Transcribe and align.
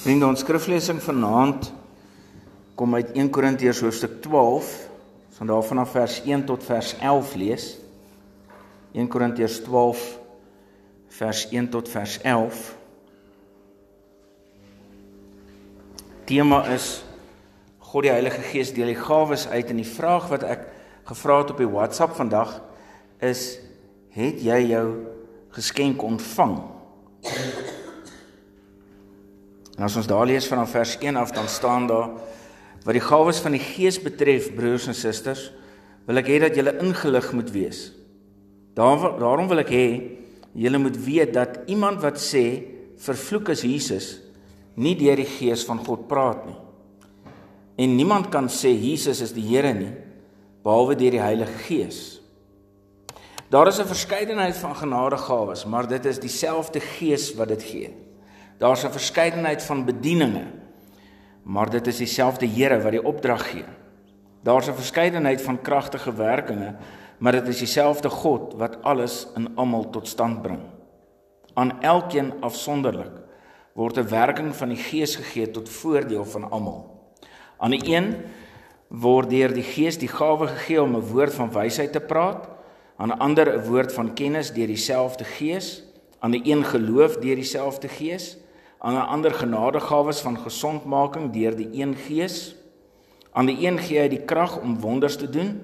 Vriende, 0.00 0.24
ons 0.24 0.40
skriflesing 0.40 0.96
vanaand 1.04 1.66
kom 2.72 2.94
uit 2.96 3.10
1 3.12 3.28
Korintiërs 3.36 3.82
hoofstuk 3.84 4.14
12, 4.24 4.70
van 5.36 5.50
daar 5.50 5.66
vanaf 5.68 5.90
vers 5.92 6.14
1 6.24 6.46
tot 6.48 6.64
vers 6.64 6.94
11 7.04 7.34
lees. 7.36 7.66
1 8.96 9.10
Korintiërs 9.12 9.58
12 9.66 10.06
vers 11.18 11.44
1 11.52 11.68
tot 11.76 11.92
vers 11.92 12.16
11. 12.32 12.62
Tema 16.32 16.62
is 16.72 16.88
God 17.92 18.08
die 18.08 18.14
Heilige 18.16 18.48
Gees 18.54 18.72
deel 18.72 18.94
die 18.94 18.98
gawes 19.04 19.50
uit 19.52 19.68
en 19.68 19.84
die 19.84 19.90
vraag 19.92 20.32
wat 20.32 20.48
ek 20.48 20.64
gevra 21.12 21.42
het 21.44 21.52
op 21.52 21.60
die 21.60 21.68
WhatsApp 21.76 22.16
vandag 22.16 22.56
is 23.20 23.58
het 24.16 24.40
jy 24.40 24.62
jou 24.72 24.86
geskenk 25.52 26.00
ontvang? 26.08 26.79
En 29.80 29.86
as 29.86 29.94
ons 29.96 30.04
daar 30.04 30.26
lees 30.28 30.44
vanaf 30.44 30.74
vers 30.76 30.98
1 31.00 31.16
af 31.16 31.30
dan 31.32 31.46
staan 31.48 31.86
daar 31.88 32.10
wat 32.84 32.92
die 32.92 33.00
gawes 33.00 33.38
van 33.40 33.54
die 33.56 33.62
Gees 33.64 33.96
betref, 34.00 34.50
broers 34.52 34.90
en 34.92 34.96
susters, 34.96 35.46
wil 36.04 36.20
ek 36.20 36.28
hê 36.28 36.36
dat 36.42 36.56
julle 36.56 36.74
ingelig 36.84 37.30
moet 37.32 37.48
wees. 37.52 37.78
Daar, 38.76 39.16
daarom 39.16 39.48
wil 39.48 39.62
ek 39.62 39.72
hê 39.72 39.86
julle 40.52 40.80
moet 40.84 40.98
weet 41.00 41.32
dat 41.32 41.62
iemand 41.72 42.02
wat 42.04 42.20
sê 42.20 42.42
vervloek 43.00 43.54
is 43.54 43.64
Jesus 43.64 44.10
nie 44.76 44.92
deur 45.00 45.16
die 45.16 45.28
Gees 45.38 45.64
van 45.64 45.80
God 45.80 46.04
praat 46.12 46.44
nie. 46.44 46.58
En 47.80 47.96
niemand 47.96 48.28
kan 48.28 48.52
sê 48.52 48.74
Jesus 48.76 49.24
is 49.24 49.32
die 49.32 49.46
Here 49.48 49.72
nie 49.72 49.94
behalwe 50.60 50.98
deur 51.00 51.16
die 51.16 51.24
Heilige 51.24 51.56
Gees. 51.64 52.20
Daar 53.48 53.72
is 53.72 53.80
'n 53.80 53.88
verskeidenheid 53.88 54.60
van 54.60 54.76
genadegawes, 54.76 55.64
maar 55.64 55.88
dit 55.88 56.04
is 56.04 56.20
dieselfde 56.20 56.80
Gees 56.80 57.32
wat 57.34 57.48
dit 57.48 57.62
gee. 57.62 58.09
Daar's 58.60 58.84
'n 58.84 58.92
verskeidenheid 58.92 59.62
van 59.62 59.84
bedieninge. 59.84 60.44
Maar 61.42 61.70
dit 61.70 61.86
is 61.86 61.96
dieselfde 61.96 62.46
Here 62.46 62.82
wat 62.82 62.92
die 62.92 63.04
opdrag 63.04 63.50
gee. 63.50 63.64
Daar's 64.42 64.68
'n 64.68 64.74
verskeidenheid 64.74 65.42
van 65.42 65.60
kragtige 65.60 66.14
werkinge, 66.14 66.76
maar 67.18 67.32
dit 67.32 67.48
is 67.48 67.58
dieselfde 67.58 68.08
God 68.08 68.54
wat 68.54 68.82
alles 68.82 69.26
in 69.36 69.56
almal 69.56 69.90
tot 69.90 70.08
stand 70.08 70.42
bring. 70.42 70.60
Aan 71.54 71.80
elkeen 71.82 72.32
afsonderlik 72.40 73.12
word 73.72 73.96
'n 73.98 74.08
werking 74.08 74.56
van 74.56 74.68
die 74.68 74.82
Gees 74.82 75.16
gegee 75.16 75.50
tot 75.50 75.68
voordeel 75.68 76.24
van 76.24 76.50
almal. 76.50 77.12
Aan 77.58 77.70
die 77.70 77.96
een 77.96 78.16
word 78.88 79.30
deur 79.30 79.54
die 79.54 79.62
Gees 79.62 79.98
die 79.98 80.08
gawe 80.08 80.46
gegee 80.46 80.82
om 80.82 80.96
'n 80.96 81.10
woord 81.12 81.34
van 81.34 81.52
wysheid 81.52 81.92
te 81.92 82.00
praat, 82.00 82.48
aan 82.96 83.08
'n 83.08 83.18
ander 83.18 83.54
'n 83.54 83.68
woord 83.68 83.92
van 83.92 84.14
kennis 84.14 84.52
deur 84.52 84.66
dieselfde 84.66 85.24
Gees, 85.24 85.82
aan 86.18 86.30
die 86.30 86.42
een 86.44 86.64
geloof 86.64 87.16
deur 87.16 87.34
dieselfde 87.34 87.88
Gees, 87.88 88.36
aan 88.80 88.94
'n 88.94 89.08
ander 89.08 89.34
genadegawes 89.34 90.20
van 90.20 90.38
gesondmaking 90.38 91.32
deur 91.32 91.56
die 91.56 91.68
een 91.72 91.94
Gees. 91.94 92.56
Aan 93.32 93.46
die 93.46 93.66
een 93.66 93.78
gee 93.78 93.98
hy 93.98 94.08
die 94.08 94.24
krag 94.24 94.60
om 94.60 94.80
wonders 94.80 95.16
te 95.16 95.30
doen, 95.30 95.62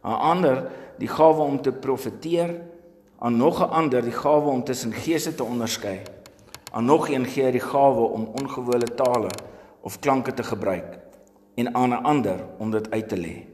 aan 0.00 0.18
ander 0.18 0.70
die 0.98 1.08
gawe 1.08 1.42
om 1.42 1.60
te 1.62 1.72
profeteer, 1.72 2.60
aan 3.18 3.36
nog 3.36 3.60
'n 3.60 3.70
ander 3.70 4.02
die 4.02 4.12
gawe 4.12 4.50
om 4.50 4.64
tussen 4.64 4.92
geeste 4.92 5.34
te 5.34 5.44
onderskei. 5.44 6.00
Aan 6.72 6.84
nog 6.84 7.08
een 7.08 7.24
gee 7.24 7.44
hy 7.44 7.50
die 7.50 7.60
gawe 7.60 8.00
om 8.00 8.30
ongewone 8.42 8.94
tale 8.94 9.30
of 9.80 9.98
klanke 9.98 10.34
te 10.34 10.42
gebruik 10.42 10.98
en 11.54 11.74
aan 11.74 11.90
'n 11.90 12.02
ander 12.02 12.46
om 12.58 12.70
dit 12.70 12.90
uit 12.90 13.08
te 13.08 13.16
lê. 13.16 13.46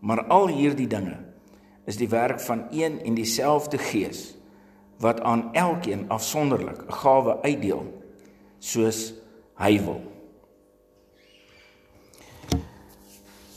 Maar 0.00 0.24
al 0.24 0.48
hierdie 0.48 0.86
dinge 0.86 1.16
is 1.84 1.96
die 1.96 2.08
werk 2.08 2.40
van 2.40 2.66
een 2.70 3.00
en 3.04 3.14
dieselfde 3.14 3.78
Gees 3.78 4.36
wat 4.98 5.20
aan 5.20 5.54
elkeen 5.54 6.08
afsonderlik 6.08 6.82
'n 6.86 6.92
gawe 6.92 7.42
uitdeel 7.42 7.93
soos 8.64 9.12
hy 9.60 9.76
wil. 9.84 10.00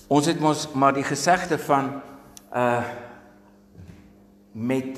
Ons 0.08 0.27
het 0.30 0.39
mos 0.39 0.67
maar 0.75 0.95
die 0.95 1.08
gesegde 1.08 1.59
van 1.67 1.99
uh 2.52 2.83
met 4.58 4.98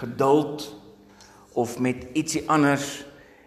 geduld 0.00 0.64
of 1.52 1.78
met 1.78 2.08
ietsie 2.18 2.42
anders 2.50 3.04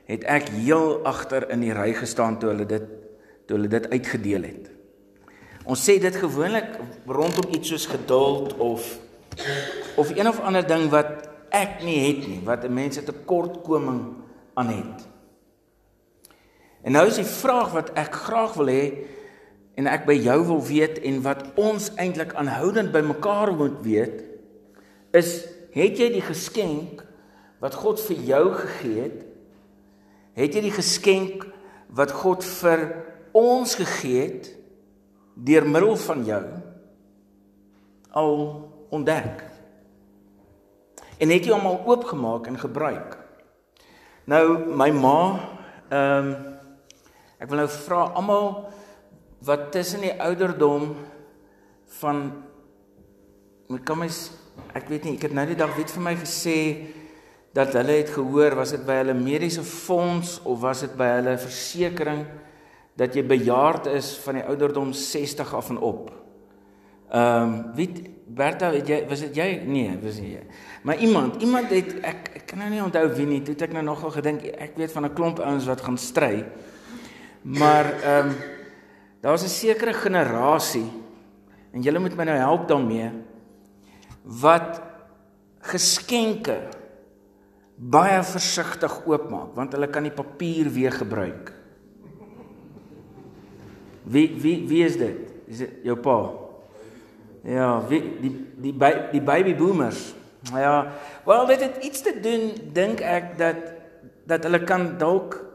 het 0.08 0.24
ek 0.24 0.48
heel 0.56 1.02
agter 1.04 1.50
in 1.52 1.66
die 1.66 1.74
ry 1.76 1.92
gestaan 1.94 2.38
toe 2.40 2.54
hulle 2.54 2.66
dit 2.70 2.86
toe 3.46 3.58
hulle 3.58 3.68
dit 3.68 3.90
uitgedeel 3.92 4.48
het. 4.48 4.70
Ons 5.68 5.84
sê 5.84 5.98
dit 6.00 6.16
gewoonlik 6.16 6.80
rondom 7.06 7.52
iets 7.52 7.74
soos 7.74 7.90
geduld 7.92 8.56
of 8.56 8.88
of 10.00 10.16
een 10.16 10.32
of 10.32 10.40
ander 10.40 10.64
ding 10.64 10.88
wat 10.94 11.28
ek 11.52 11.84
nie 11.84 12.00
het 12.08 12.24
nie, 12.28 12.40
wat 12.46 12.64
'n 12.64 12.74
mens 12.74 12.98
'n 12.98 13.06
tekortkoming 13.06 14.02
aan 14.54 14.68
het. 14.68 15.09
En 16.84 16.96
nou 16.96 17.06
is 17.08 17.20
die 17.20 17.28
vraag 17.28 17.74
wat 17.76 17.92
ek 18.00 18.16
graag 18.28 18.56
wil 18.60 18.72
hê 18.72 18.84
en 19.80 19.88
ek 19.88 20.06
by 20.08 20.16
jou 20.20 20.38
wil 20.48 20.62
weet 20.64 21.00
en 21.08 21.22
wat 21.24 21.44
ons 21.60 21.90
eintlik 22.00 22.34
aanhoudend 22.40 22.92
by 22.96 23.02
mekaar 23.06 23.52
moet 23.56 23.80
weet 23.84 24.26
is 25.16 25.32
het 25.74 26.00
jy 26.00 26.10
die 26.14 26.26
geskenk 26.26 27.04
wat 27.60 27.76
God 27.76 28.00
vir 28.04 28.20
jou 28.28 28.44
gegee 28.56 29.04
het? 29.04 29.24
Het 30.40 30.56
jy 30.56 30.62
die 30.70 30.76
geskenk 30.76 31.44
wat 31.96 32.14
God 32.16 32.46
vir 32.46 32.86
ons 33.36 33.76
gegee 33.80 34.22
het 34.22 34.52
deur 35.36 35.68
middel 35.68 35.98
van 36.06 36.24
jou 36.28 36.44
al 38.22 38.38
ontdek? 38.96 39.44
En 41.20 41.34
het 41.34 41.46
jy 41.46 41.52
hom 41.52 41.68
al 41.68 41.82
oopgemaak 41.90 42.48
en 42.48 42.62
gebruik? 42.62 43.18
Nou 44.30 44.46
my 44.70 44.92
ma 44.96 45.20
ehm 45.90 46.30
um, 46.30 46.49
Ek 47.40 47.50
wil 47.50 47.64
nou 47.64 47.70
vra 47.72 48.02
almal 48.20 48.50
wat 49.48 49.70
tussen 49.72 50.04
die 50.04 50.16
ouderdom 50.20 50.92
van 52.00 52.26
moet 53.70 53.86
kom 53.88 54.04
eens 54.04 54.32
ek 54.76 54.90
weet 54.92 55.06
nie 55.08 55.16
ek 55.16 55.30
het 55.30 55.36
nou 55.38 55.46
die 55.48 55.58
dag 55.60 55.72
weet 55.78 55.94
vir 55.94 56.04
my 56.04 56.16
gesê 56.20 56.58
dat 57.56 57.74
hulle 57.74 57.96
het 58.02 58.12
gehoor 58.14 58.58
was 58.60 58.74
dit 58.76 58.84
by 58.86 59.00
hulle 59.00 59.16
mediese 59.18 59.64
fonds 59.66 60.38
of 60.44 60.60
was 60.62 60.84
dit 60.86 60.94
by 61.00 61.08
hulle 61.16 61.38
versekerings 61.42 62.38
dat 63.00 63.16
jy 63.16 63.24
bejaard 63.24 63.88
is 63.94 64.12
van 64.26 64.42
die 64.42 64.44
ouderdom 64.44 64.90
60 64.92 65.54
af 65.56 65.70
en 65.72 65.78
op. 65.80 66.10
Ehm 67.10 67.44
um, 67.44 67.54
wie 67.78 67.90
Bertha 68.30 68.68
het 68.76 68.86
jy 68.86 69.00
was 69.10 69.24
dit 69.24 69.38
jy 69.40 69.48
nee 69.66 69.96
was 70.04 70.20
nie 70.22 70.36
jy. 70.36 70.42
Maar 70.84 71.00
iemand 71.02 71.42
iemand 71.42 71.72
het 71.74 71.96
ek 72.04 72.28
ek 72.42 72.44
kan 72.52 72.60
nou 72.62 72.68
nie 72.70 72.84
onthou 72.84 73.06
wie 73.16 73.26
nie 73.26 73.40
toe 73.46 73.56
ek 73.56 73.74
nou 73.74 73.84
nogal 73.88 74.12
gedink 74.14 74.44
ek 74.52 74.76
weet 74.78 74.92
van 74.92 75.06
'n 75.06 75.14
klomp 75.14 75.40
ouens 75.40 75.66
wat 75.66 75.82
gaan 75.82 75.98
stry. 75.98 76.46
Maar 77.50 77.94
ehm 78.02 78.28
um, 78.28 78.36
daar's 79.22 79.44
'n 79.44 79.48
sekere 79.50 79.94
generasie 79.94 80.92
en 81.72 81.82
julle 81.82 82.00
moet 82.00 82.16
my 82.16 82.24
nou 82.24 82.38
help 82.38 82.68
daarmee 82.68 83.12
wat 84.24 84.82
geskenke 85.60 86.70
baie 87.76 88.24
versigtig 88.24 89.06
oopmaak 89.06 89.56
want 89.56 89.74
hulle 89.74 89.90
kan 89.90 90.04
die 90.04 90.12
papier 90.12 90.70
weer 90.70 90.92
gebruik. 90.92 91.54
Wie 94.04 94.36
wie 94.42 94.68
wie 94.68 94.84
is 94.86 94.98
dit? 94.98 95.18
Is 95.48 95.58
dit 95.58 95.72
jou 95.84 95.98
pa? 95.98 96.32
Ja, 97.44 97.88
wie 97.88 98.02
die 98.22 98.34
die 98.56 98.74
die 99.12 99.22
baby 99.22 99.56
boomers. 99.56 100.14
Ja, 100.54 100.92
wel 101.26 101.46
dit 101.46 101.62
het 101.62 101.84
iets 101.84 102.02
te 102.02 102.20
doen 102.20 102.52
dink 102.74 103.00
ek 103.00 103.38
dat 103.38 103.56
dat 104.26 104.44
hulle 104.44 104.64
kan 104.64 104.98
dalk 104.98 105.49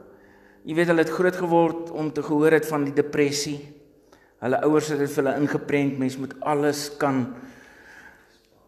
Jy 0.64 0.74
weet 0.78 0.88
hulle 0.88 1.04
het 1.04 1.12
groot 1.12 1.36
geword 1.36 1.90
om 1.92 2.08
te 2.12 2.22
gehoor 2.24 2.56
het 2.56 2.66
van 2.66 2.86
die 2.86 2.94
depressie. 2.96 3.58
Hulle 4.40 4.60
ouers 4.64 4.88
het 4.92 5.02
dit 5.02 5.12
vir 5.12 5.22
hulle 5.22 5.34
ingeprent, 5.42 5.98
mens 6.00 6.16
moet 6.20 6.32
alles 6.40 6.86
kan 7.00 7.26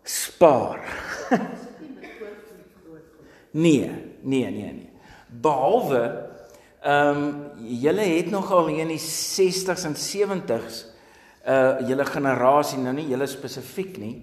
spaar. 0.04 0.84
nee, 3.64 3.88
nee, 4.20 4.50
nee, 4.50 4.72
nee. 4.72 4.90
Behalwe 5.28 6.04
ehm 6.86 7.18
um, 7.18 7.30
julle 7.82 8.04
het 8.06 8.28
nogal 8.30 8.68
in 8.70 8.92
die 8.92 9.00
60s 9.00 9.88
en 9.88 9.96
70s 9.98 10.84
uh 11.46 11.80
julle 11.88 12.04
generasie 12.06 12.78
nou 12.78 12.92
nie 12.94 13.08
julle 13.10 13.26
spesifiek 13.26 13.96
nie 13.98 14.14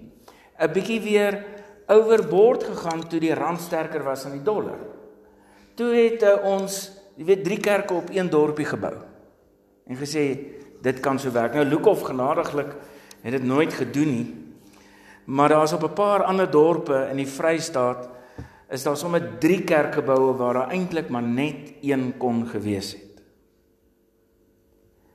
'n 0.56 0.72
bietjie 0.72 1.00
weer 1.02 1.44
overboord 1.88 2.64
gegaan 2.64 3.08
toe 3.08 3.20
die 3.20 3.34
rand 3.34 3.60
sterker 3.60 4.04
was 4.04 4.24
aan 4.24 4.38
die 4.38 4.46
dollar. 4.46 4.78
Toe 5.74 5.90
het 5.94 6.22
uh, 6.22 6.36
ons 6.44 6.90
jy 7.16 7.24
weet 7.24 7.44
drie 7.44 7.60
kerke 7.60 7.94
op 7.94 8.10
een 8.10 8.30
dorpie 8.30 8.66
gebou. 8.66 8.94
En 9.86 9.96
gesê 9.96 10.24
dit 10.84 11.00
kan 11.00 11.18
so 11.18 11.32
werk. 11.32 11.54
Nou 11.54 11.64
Lukhof 11.64 12.00
genadiglik 12.00 12.74
het 13.22 13.32
dit 13.32 13.44
nooit 13.44 13.72
gedoen 13.72 14.10
nie. 14.10 14.26
Maar 15.24 15.48
daar's 15.48 15.72
op 15.72 15.82
'n 15.82 15.92
paar 15.92 16.24
ander 16.24 16.50
dorpe 16.50 17.08
in 17.10 17.16
die 17.16 17.28
Vrystaat 17.28 18.08
is 18.68 18.82
daar 18.82 18.96
sommer 18.96 19.38
drie 19.38 19.64
kerkgeboue 19.64 20.34
waar 20.36 20.54
daar 20.54 20.70
eintlik 20.70 21.08
maar 21.08 21.22
net 21.22 21.72
een 21.80 22.14
kon 22.16 22.46
gewees 22.46 22.92
het. 22.92 23.22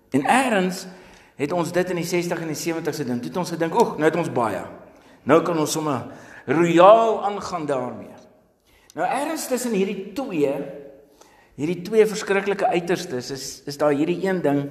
En 0.10 0.26
eers 0.26 0.88
het 1.36 1.52
ons 1.52 1.72
dit 1.72 1.90
in 1.90 1.96
die 1.96 2.06
60 2.06 2.42
en 2.42 2.48
die 2.48 2.74
70s 2.74 2.98
gedoen. 2.98 3.20
Toe 3.20 3.30
het 3.30 3.38
ons 3.38 3.50
gedink, 3.50 3.74
"Oeg, 3.74 3.98
nou 3.98 4.04
het 4.04 4.16
ons 4.16 4.32
baie. 4.32 4.62
Nou 5.24 5.42
kan 5.42 5.60
ons 5.60 5.72
sommer 5.72 6.06
royaal 6.46 7.26
aangaan 7.26 7.66
daarmee." 7.66 8.18
Nou 8.94 9.08
eers 9.08 9.48
tussen 9.48 9.72
hierdie 9.72 10.14
twee 10.14 10.56
hierdie 11.60 11.82
twee 11.84 12.06
verskriklike 12.08 12.70
uiterstes 12.72 13.32
is 13.36 13.48
is 13.68 13.80
daar 13.80 13.92
hierdie 13.92 14.22
een 14.24 14.40
ding 14.44 14.62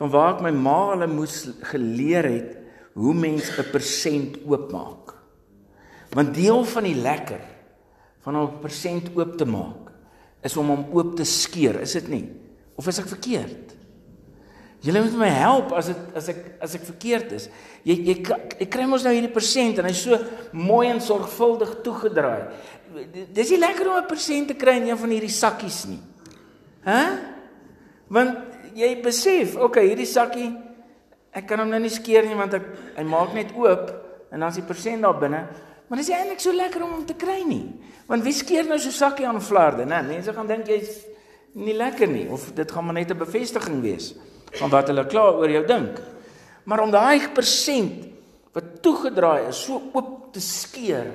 van 0.00 0.10
waar 0.12 0.34
ek 0.34 0.42
my 0.44 0.52
ma 0.52 0.78
hulle 0.92 1.08
moes 1.10 1.44
geleer 1.70 2.26
het 2.26 2.56
hoe 2.96 3.14
mens 3.14 3.50
'n 3.50 3.70
persent 3.70 4.38
oopmaak. 4.44 5.14
Want 6.10 6.34
deel 6.34 6.64
van 6.64 6.84
die 6.84 6.94
lekker 6.94 7.40
van 8.24 8.36
'n 8.36 8.60
persent 8.60 9.10
oop 9.14 9.36
te 9.36 9.44
maak 9.44 9.92
is 10.42 10.56
om 10.56 10.68
hom 10.68 10.86
oop 10.92 11.16
te 11.16 11.24
skeur, 11.24 11.80
is 11.80 11.92
dit 11.92 12.08
nie? 12.08 12.30
Of 12.76 12.86
is 12.86 12.98
ek 12.98 13.08
verkeerd? 13.08 13.74
Julle 14.80 15.02
moet 15.02 15.16
my 15.18 15.28
help 15.28 15.72
as 15.72 15.86
dit 15.86 15.96
as 16.14 16.28
ek 16.28 16.40
as 16.60 16.74
ek 16.74 16.84
verkeerd 16.84 17.32
is. 17.32 17.48
Jy 17.82 17.94
jy 18.06 18.16
ek 18.60 18.70
kry 18.70 18.86
mos 18.86 19.02
nou 19.02 19.12
hierdie 19.14 19.32
persent 19.32 19.78
en 19.78 19.84
hy's 19.84 20.02
so 20.02 20.18
mooi 20.52 20.88
en 20.88 21.00
sorgvuldig 21.00 21.82
toegedraai. 21.82 22.50
Dis 23.32 23.50
nie 23.50 23.58
lekker 23.58 23.88
om 23.88 23.96
'n 23.96 24.06
persent 24.06 24.48
te 24.48 24.54
kry 24.54 24.76
in 24.76 24.88
een 24.88 24.98
van 24.98 25.10
hierdie 25.10 25.30
sakkies 25.32 25.86
nie. 25.86 26.00
Hæ? 26.86 27.00
Want 28.14 28.74
jy 28.78 28.92
besef, 29.02 29.56
okay, 29.58 29.88
hierdie 29.90 30.06
sakkie 30.06 30.52
ek 31.36 31.44
kan 31.50 31.60
hom 31.60 31.72
nou 31.72 31.80
nie 31.82 31.92
skeer 31.92 32.24
nie 32.24 32.36
want 32.38 32.54
ek 32.56 32.68
hy 32.96 33.04
maak 33.08 33.34
net 33.36 33.52
oop 33.58 33.90
en 34.32 34.40
dan 34.40 34.48
is 34.48 34.60
die 34.60 34.66
persent 34.66 35.04
daar 35.04 35.18
binne. 35.20 35.42
Maar 35.86 36.00
dis 36.00 36.10
eintlik 36.10 36.40
so 36.42 36.54
lekker 36.54 36.82
om 36.82 36.96
hom 36.96 37.04
te 37.06 37.14
kry 37.18 37.42
nie. 37.46 37.64
Want 38.08 38.24
wie 38.26 38.34
skeer 38.34 38.66
nou 38.66 38.78
so 38.82 38.94
sakkie 38.94 39.26
aan 39.28 39.42
flarde, 39.42 39.84
né? 39.86 40.00
Mense 40.06 40.34
gaan 40.34 40.48
dink 40.50 40.70
jy's 40.70 41.04
nie 41.56 41.76
lekker 41.76 42.10
nie 42.10 42.26
of 42.32 42.48
dit 42.56 42.72
gaan 42.72 42.84
maar 42.86 42.96
net 42.96 43.10
'n 43.10 43.18
bevestiging 43.18 43.80
wees 43.82 44.14
van 44.58 44.70
wat 44.70 44.88
hulle 44.88 45.06
klaar 45.06 45.36
oor 45.36 45.50
jou 45.50 45.64
dink. 45.66 46.00
Maar 46.64 46.80
om 46.80 46.90
daai 46.90 47.28
persent 47.34 48.06
wat 48.52 48.82
toegedraai 48.82 49.48
is 49.48 49.64
so 49.64 49.80
oop 49.92 50.32
te 50.32 50.40
skeer 50.40 51.06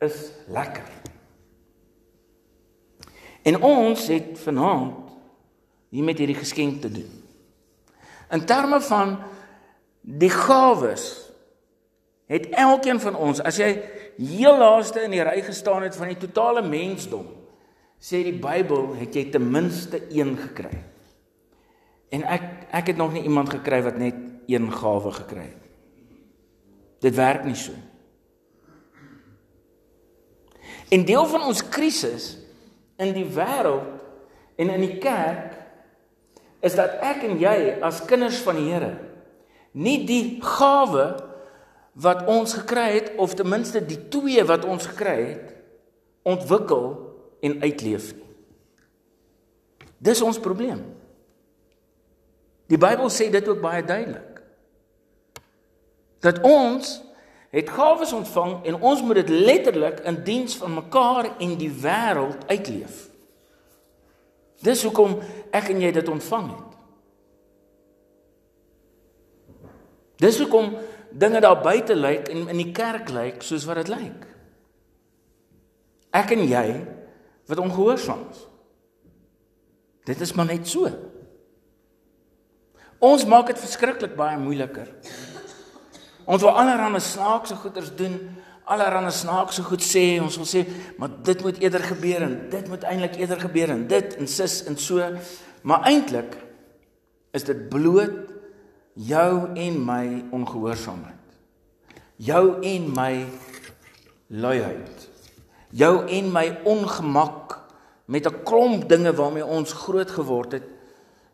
is 0.00 0.30
lekker. 0.48 0.86
En 3.48 3.60
ons 3.64 4.08
het 4.12 4.36
vanaand 4.42 5.14
hier 5.88 6.04
met 6.04 6.18
hierdie 6.20 6.36
geskenk 6.36 6.82
te 6.82 6.90
doen. 6.92 7.08
In 8.34 8.44
terme 8.44 8.80
van 8.84 9.16
die 10.00 10.32
gawes 10.32 11.06
het 12.28 12.50
elkeen 12.52 13.00
van 13.00 13.16
ons, 13.16 13.40
as 13.40 13.56
jy 13.56 13.70
heel 14.18 14.58
laaste 14.60 15.00
in 15.06 15.14
die 15.16 15.24
ry 15.24 15.38
gestaan 15.46 15.86
het 15.86 15.96
van 15.96 16.10
die 16.12 16.20
totale 16.20 16.60
mensdom, 16.66 17.24
sê 17.98 18.20
die 18.26 18.36
Bybel, 18.36 18.92
het 18.98 19.16
jy 19.16 19.24
ten 19.32 19.46
minste 19.50 20.02
een 20.12 20.36
gekry. 20.38 20.74
En 22.12 22.24
ek 22.28 22.44
ek 22.68 22.92
het 22.92 23.00
nog 23.00 23.14
nie 23.14 23.24
iemand 23.24 23.48
gekry 23.52 23.80
wat 23.84 23.96
net 23.96 24.16
een 24.48 24.68
gawe 24.72 25.12
gekry 25.22 25.46
het. 25.46 25.64
Dit 27.00 27.16
werk 27.16 27.46
nie 27.48 27.56
so. 27.56 27.72
En 30.92 31.04
deel 31.08 31.26
van 31.32 31.46
ons 31.48 31.64
krisis 31.68 32.34
in 32.98 33.14
die 33.14 33.26
wêreld 33.26 34.02
en 34.58 34.72
in 34.74 34.84
die 34.84 34.98
kerk 35.02 35.54
is 36.64 36.74
dat 36.74 36.98
ek 37.06 37.22
en 37.28 37.38
jy 37.38 37.78
as 37.84 38.02
kinders 38.08 38.40
van 38.42 38.58
die 38.58 38.68
Here 38.72 38.94
nie 39.78 40.02
die 40.08 40.38
gawe 40.42 41.06
wat 41.98 42.26
ons 42.30 42.54
gekry 42.60 42.88
het 42.96 43.12
of 43.18 43.34
ten 43.38 43.48
minste 43.50 43.82
die 43.84 44.00
twee 44.10 44.42
wat 44.46 44.66
ons 44.66 44.86
gekry 44.90 45.18
het 45.34 45.54
ontwikkel 46.28 46.90
en 47.42 47.60
uitleef 47.62 48.12
nie. 48.14 48.26
Dis 49.98 50.22
ons 50.22 50.38
probleem. 50.42 50.82
Die 52.68 52.78
Bybel 52.78 53.10
sê 53.10 53.30
dit 53.32 53.48
ook 53.48 53.62
baie 53.62 53.82
duidelik. 53.82 54.42
Dat 56.22 56.42
ons 56.46 56.98
het 57.50 57.70
gawes 57.70 58.12
ontvang 58.12 58.64
en 58.64 58.80
ons 58.80 59.02
moet 59.02 59.14
dit 59.22 59.28
letterlik 59.28 60.00
in 60.00 60.22
diens 60.24 60.56
van 60.56 60.74
mekaar 60.74 61.30
en 61.38 61.56
die 61.56 61.72
wêreld 61.72 62.44
uitleef. 62.46 63.06
Dis 64.60 64.82
hoekom 64.82 65.18
ek 65.54 65.70
en 65.72 65.80
jy 65.80 65.92
dit 65.94 66.08
ontvang 66.08 66.48
het. 66.50 66.64
Dis 70.18 70.38
hoekom 70.42 70.74
dinge 71.14 71.40
daar 71.40 71.60
buite 71.62 71.94
lyk 71.94 72.28
en 72.28 72.48
in 72.50 72.60
die 72.60 72.72
kerk 72.74 73.08
lyk 73.14 73.42
soos 73.46 73.64
wat 73.68 73.80
dit 73.84 73.92
lyk. 73.94 74.26
Ek 76.10 76.34
en 76.34 76.42
jy 76.48 76.66
wat 77.48 77.62
ongehoorsaam 77.62 78.26
is. 78.28 78.42
Dit 80.08 80.20
is 80.24 80.34
maar 80.36 80.48
net 80.50 80.68
so. 80.68 80.90
Ons 82.98 83.24
maak 83.30 83.52
dit 83.52 83.60
verskriklik 83.60 84.16
baie 84.18 84.38
moeiliker. 84.40 84.88
Ons 86.28 86.44
wil 86.44 86.52
allerlei 86.60 87.00
snaakse 87.00 87.56
goeders 87.56 87.88
doen, 87.96 88.18
allerlei 88.68 89.12
snaakse 89.14 89.64
goed 89.64 89.84
sê, 89.84 90.18
ons 90.20 90.36
wil 90.36 90.48
sê, 90.48 90.66
maar 91.00 91.14
dit 91.24 91.44
moet 91.44 91.60
eerder 91.62 91.86
gebeur 91.88 92.26
en 92.26 92.34
dit 92.52 92.68
moet 92.68 92.84
eintlik 92.84 93.16
eerder 93.16 93.40
gebeur 93.40 93.72
en 93.72 93.86
dit 93.88 94.16
en 94.20 94.28
sis 94.28 94.60
en 94.68 94.76
so, 94.76 95.08
maar 95.64 95.88
eintlik 95.88 96.36
is 97.32 97.46
dit 97.48 97.62
bloot 97.72 98.34
jou 99.08 99.32
en 99.56 99.78
my 99.86 100.04
ongehoorsaamheid. 100.36 101.14
Jou 102.18 102.58
en 102.66 102.88
my 102.92 103.12
luiheid. 104.28 105.06
Jou 105.70 105.94
en 106.02 106.32
my 106.34 106.46
ongemak 106.68 107.56
met 108.04 108.26
'n 108.26 108.42
klomp 108.44 108.88
dinge 108.88 109.14
waarmee 109.14 109.46
ons 109.46 109.72
groot 109.72 110.10
geword 110.10 110.52
het 110.52 110.66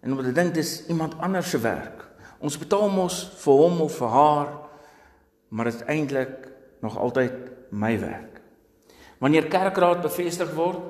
en 0.03 0.13
om 0.13 0.23
te 0.23 0.33
dink 0.33 0.55
dis 0.55 0.87
iemand 0.87 1.19
anders 1.19 1.51
se 1.51 1.59
werk. 1.59 2.05
Ons 2.39 2.59
betaal 2.59 2.89
mos 2.89 3.31
vir 3.37 3.55
hom 3.55 3.81
of 3.81 3.97
vir 3.97 4.09
haar, 4.09 4.64
maar 5.49 5.65
dit 5.65 5.75
is 5.75 5.87
eintlik 5.87 6.49
nog 6.81 6.99
altyd 6.99 7.33
my 7.71 7.99
werk. 8.01 8.41
Wanneer 9.19 9.49
kerkraad 9.49 10.03
bevestig 10.03 10.53
word, 10.55 10.81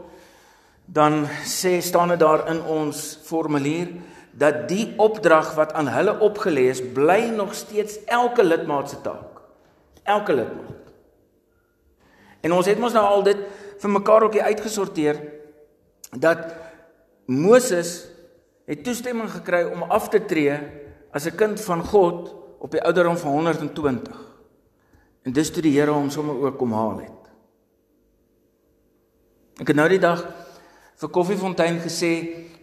dan 0.85 1.25
sê 1.49 1.79
staan 1.81 2.13
dit 2.13 2.21
daar 2.21 2.49
in 2.51 2.61
ons 2.63 3.19
formulier 3.25 3.95
dat 4.35 4.65
die 4.69 4.93
opdrag 4.99 5.55
wat 5.55 5.73
aan 5.73 5.89
hulle 5.89 6.17
opgelê 6.27 6.69
is, 6.73 6.83
bly 6.83 7.31
nog 7.37 7.55
steeds 7.55 8.01
elke 8.05 8.45
lidmaat 8.45 8.91
se 8.91 9.01
taak. 9.01 9.41
Elke 10.03 10.35
lidmaat. 10.35 10.91
En 12.45 12.53
ons 12.53 12.67
het 12.67 12.79
mos 12.79 12.93
nou 12.93 13.05
al 13.07 13.23
dit 13.25 13.39
vir 13.81 13.91
mekaar 13.91 14.27
ook 14.27 14.37
uitgesorteer 14.39 15.21
dat 16.13 16.43
Moses 17.27 18.05
het 18.69 18.85
toestemming 18.85 19.31
gekry 19.31 19.65
om 19.71 19.87
af 19.89 20.11
te 20.13 20.21
tree 20.25 20.59
as 21.13 21.27
'n 21.27 21.37
kind 21.37 21.61
van 21.61 21.85
God 21.85 22.35
op 22.59 22.71
die 22.71 22.83
ouderdom 22.83 23.17
van 23.17 23.31
120. 23.31 24.34
En 25.25 25.33
dis 25.33 25.51
toe 25.51 25.63
die 25.65 25.73
Here 25.73 25.93
hom 25.93 26.11
sommer 26.13 26.37
ook 26.37 26.59
kom 26.61 26.73
haal 26.77 26.99
het. 27.01 27.31
Ek 29.63 29.71
het 29.71 29.79
nou 29.79 29.87
die 29.89 30.03
dag 30.03 30.21
vir 31.01 31.11
Koffiefontein 31.15 31.79
gesê 31.83 32.11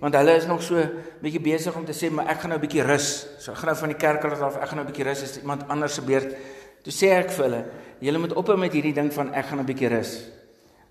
want 0.01 0.15
hulle 0.17 0.33
is 0.37 0.47
nog 0.49 0.63
so 0.65 0.81
bietjie 1.21 1.41
besig 1.43 1.75
om 1.77 1.85
te 1.85 1.93
sê 1.93 2.09
maar 2.09 2.29
ek 2.33 2.41
gaan 2.41 2.49
nou 2.53 2.59
'n 2.59 2.65
bietjie 2.65 2.83
rus. 2.83 3.27
So 3.39 3.51
ek 3.51 3.57
gaan 3.57 3.69
nou 3.69 3.77
van 3.77 3.89
die 3.89 3.97
kerk 3.97 4.23
af, 4.23 4.57
ek 4.57 4.67
gaan 4.69 4.77
nou 4.77 4.85
'n 4.85 4.91
bietjie 4.91 5.05
rus 5.05 5.23
as 5.23 5.37
iemand 5.37 5.67
anders 5.67 5.93
se 5.93 6.01
beurt. 6.01 6.35
Toe 6.83 6.93
sê 6.93 7.13
ek 7.17 7.29
vir 7.31 7.43
hulle, 7.45 7.65
julle 7.99 8.17
moet 8.17 8.33
ophou 8.33 8.57
met 8.57 8.73
hierdie 8.73 8.93
ding 8.93 9.13
van 9.13 9.33
ek 9.33 9.45
gaan 9.45 9.59
'n 9.59 9.65
bietjie 9.65 9.89
rus. 9.89 10.29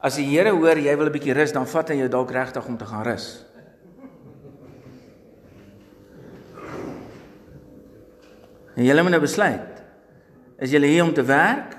As 0.00 0.16
die 0.16 0.25
Here 0.25 0.50
hoor 0.50 0.78
jy 0.78 0.97
wil 0.97 1.06
'n 1.06 1.12
bietjie 1.12 1.35
rus, 1.35 1.52
dan 1.52 1.66
vat 1.66 1.88
hy 1.88 1.97
jou 1.97 2.09
dalk 2.09 2.30
regtig 2.30 2.66
om 2.66 2.76
te 2.76 2.85
gaan 2.85 3.04
rus. 3.04 3.44
En 8.76 8.85
julle 8.85 9.02
moet 9.02 9.11
nou 9.11 9.21
besluit. 9.21 9.79
Is 10.61 10.75
julle 10.75 10.90
hier 10.90 11.05
om 11.07 11.14
te 11.17 11.25
werk 11.25 11.76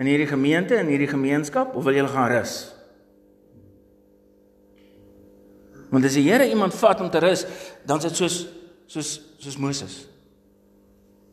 in 0.00 0.08
hierdie 0.08 0.28
gemeente 0.30 0.78
en 0.80 0.88
hierdie 0.88 1.10
gemeenskap 1.10 1.74
of 1.76 1.84
wil 1.84 1.96
julle 1.96 2.12
gaan 2.12 2.30
rus? 2.32 2.54
Want 5.92 6.08
as 6.08 6.16
die 6.16 6.24
Here 6.26 6.48
iemand 6.48 6.74
vat 6.74 7.00
om 7.04 7.10
te 7.12 7.20
rus, 7.22 7.44
dan 7.86 8.00
is 8.00 8.08
dit 8.08 8.22
soos 8.22 8.38
soos 8.90 9.10
soos 9.38 9.60
Moses. 9.60 10.00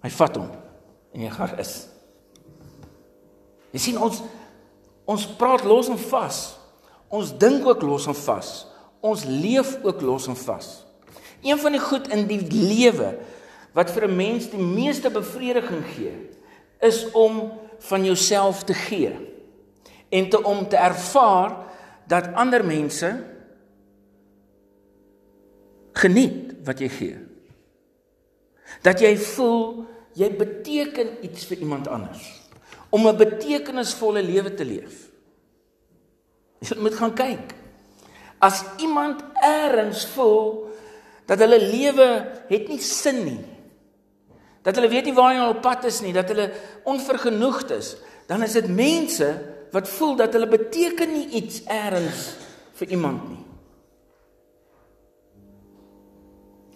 Hy 0.03 0.11
vat 0.11 0.37
hom 0.39 0.51
en 1.15 1.23
hy 1.23 1.31
gaan 1.33 1.55
rus. 1.55 1.73
Jy 3.71 3.81
sien 3.87 3.99
ons 3.99 4.21
ons 5.09 5.25
praat 5.39 5.63
los 5.67 5.89
en 5.91 5.99
vas. 6.11 6.41
Ons 7.11 7.33
dink 7.39 7.65
ook 7.67 7.81
los 7.83 8.05
en 8.11 8.15
vas. 8.15 8.51
Ons 9.01 9.25
leef 9.27 9.73
ook 9.83 10.03
los 10.05 10.27
en 10.31 10.37
vas. 10.37 10.69
Een 11.41 11.59
van 11.59 11.73
die 11.73 11.81
goed 11.81 12.11
in 12.13 12.27
die 12.29 12.43
lewe 12.51 13.15
wat 13.73 13.89
vir 13.89 14.07
'n 14.07 14.15
mens 14.15 14.49
die 14.51 14.61
meeste 14.61 15.09
bevrediging 15.09 15.83
gee, 15.95 16.13
is 16.81 17.11
om 17.11 17.51
van 17.79 18.05
jouself 18.05 18.63
te 18.63 18.73
gee 18.73 19.13
en 20.09 20.29
te 20.29 20.43
om 20.43 20.67
te 20.67 20.75
ervaar 20.75 21.55
dat 22.07 22.33
ander 22.33 22.65
mense 22.65 23.11
geniet 25.93 26.53
wat 26.65 26.79
jy 26.79 26.89
gee. 26.89 27.17
Dat 28.81 28.99
jy 28.99 29.15
voel 29.17 29.85
jy 30.17 30.27
beteken 30.35 31.15
iets 31.25 31.45
vir 31.47 31.63
iemand 31.63 31.87
anders 31.87 32.41
om 32.91 33.07
'n 33.07 33.17
betekenisvolle 33.17 34.23
lewe 34.23 34.53
te 34.53 34.65
leef. 34.65 35.07
Jy 36.59 36.77
moet 36.77 36.95
gaan 36.95 37.13
kyk. 37.13 37.55
As 38.37 38.63
iemand 38.77 39.23
eers 39.39 40.05
voel 40.05 40.69
dat 41.25 41.39
hulle 41.39 41.59
lewe 41.59 42.27
het 42.47 42.67
nie 42.67 42.79
sin 42.79 43.23
nie, 43.23 43.45
dat 44.61 44.77
hulle 44.77 44.91
weet 44.91 45.09
nie 45.09 45.15
waar 45.17 45.33
hulle 45.35 45.53
op 45.55 45.61
pad 45.65 45.87
is 45.89 46.01
nie, 46.05 46.13
dat 46.13 46.29
hulle 46.29 46.51
onvergenoegd 46.89 47.73
is, 47.77 47.95
dan 48.29 48.43
is 48.45 48.55
dit 48.57 48.67
mense 48.69 49.29
wat 49.71 49.89
voel 49.89 50.15
dat 50.19 50.33
hulle 50.35 50.49
beteken 50.51 51.13
nie 51.13 51.27
iets 51.41 51.63
eers 51.65 52.27
vir 52.79 52.93
iemand 52.97 53.29
nie. 53.29 53.41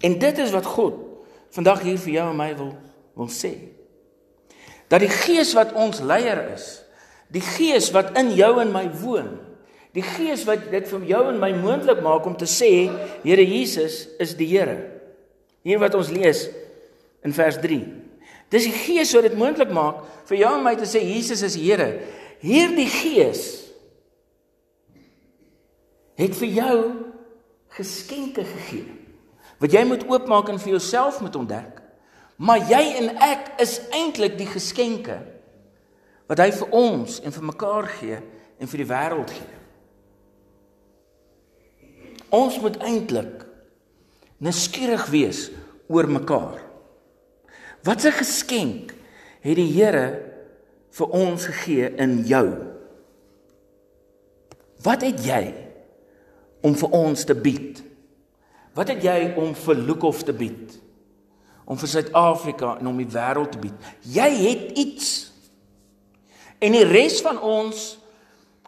En 0.05 0.17
dit 0.19 0.37
is 0.37 0.51
wat 0.53 0.65
God 0.65 1.01
vandag 1.55 1.85
hier 1.85 1.99
vir 2.01 2.13
jou 2.19 2.27
en 2.29 2.39
my 2.39 2.51
wil 2.57 2.73
wil 3.15 3.29
sê. 3.31 3.53
Dat 4.91 5.01
die 5.01 5.11
Gees 5.11 5.53
wat 5.55 5.71
ons 5.79 6.01
leier 6.03 6.41
is, 6.51 6.65
die 7.31 7.43
Gees 7.43 7.87
wat 7.95 8.11
in 8.19 8.33
jou 8.35 8.51
en 8.61 8.73
my 8.75 8.83
woon, 9.01 9.31
die 9.95 10.03
Gees 10.03 10.43
wat 10.47 10.67
dit 10.73 10.87
vir 10.91 11.05
jou 11.07 11.21
en 11.31 11.39
my 11.39 11.53
moontlik 11.55 12.03
maak 12.03 12.27
om 12.27 12.35
te 12.37 12.47
sê 12.49 12.89
Here 13.23 13.45
Jesus 13.45 14.03
is 14.19 14.35
die 14.35 14.49
Here. 14.51 14.75
Hier 15.65 15.79
wat 15.81 15.95
ons 15.97 16.11
lees 16.13 16.43
in 17.25 17.33
vers 17.33 17.57
3. 17.61 17.79
Dis 18.53 18.67
die 18.69 18.75
Gees 18.75 19.13
wat 19.17 19.25
dit 19.27 19.37
moontlik 19.37 19.71
maak 19.73 20.03
vir 20.29 20.43
jou 20.43 20.51
en 20.57 20.65
my 20.65 20.75
te 20.77 20.87
sê 20.89 21.01
Jesus 21.03 21.41
is 21.45 21.57
Here. 21.57 21.89
Hierdie 22.45 22.89
Gees 22.91 23.45
het 26.15 26.35
vir 26.37 26.51
jou 26.61 26.77
geskenke 27.75 28.45
gegee 28.47 28.85
wat 29.59 29.73
jy 29.73 29.81
moet 29.87 30.03
oopmaak 30.07 30.51
en 30.51 30.59
vir 30.59 30.75
jouself 30.75 31.21
moet 31.23 31.35
ontdek. 31.39 31.79
Maar 32.35 32.65
jy 32.67 32.81
en 32.99 33.13
ek 33.23 33.53
is 33.63 33.77
eintlik 33.95 34.35
die 34.39 34.49
geskenke 34.49 35.21
wat 36.27 36.41
hy 36.43 36.49
vir 36.57 36.73
ons 36.75 37.21
en 37.23 37.31
vir 37.31 37.45
mekaar 37.51 37.87
gee 37.99 38.17
en 38.59 38.71
vir 38.71 38.81
die 38.83 38.89
wêreld 38.89 39.31
gee. 39.31 39.61
Ons 42.35 42.59
moet 42.59 42.75
eintlik 42.83 43.45
nuuskierig 44.43 45.07
wees 45.13 45.47
oor 45.87 46.09
mekaar. 46.11 46.64
Wat 47.85 48.03
'n 48.03 48.11
geskenk 48.11 48.93
het 49.41 49.55
die 49.55 49.71
Here 49.71 50.21
vir 50.89 51.07
ons 51.07 51.45
gegee 51.45 51.93
in 51.95 52.23
jou? 52.25 52.49
Wat 54.81 55.01
het 55.01 55.25
jy 55.25 55.53
om 56.61 56.75
vir 56.75 56.89
ons 56.89 57.23
te 57.23 57.35
bied? 57.35 57.83
Wat 58.73 58.87
het 58.87 59.03
jy 59.03 59.33
om 59.37 59.55
vir 59.55 59.75
Lukhof 59.75 60.23
te 60.23 60.33
bied? 60.33 60.81
Om 61.65 61.77
vir 61.77 61.87
Suid-Afrika 61.87 62.77
en 62.79 62.87
om 62.87 62.97
die 62.97 63.09
wêreld 63.09 63.51
te 63.51 63.57
bied. 63.57 63.77
Jy 64.01 64.29
het 64.29 64.77
iets. 64.77 65.31
En 66.59 66.71
die 66.71 66.83
res 66.83 67.21
van 67.21 67.41
ons 67.41 67.97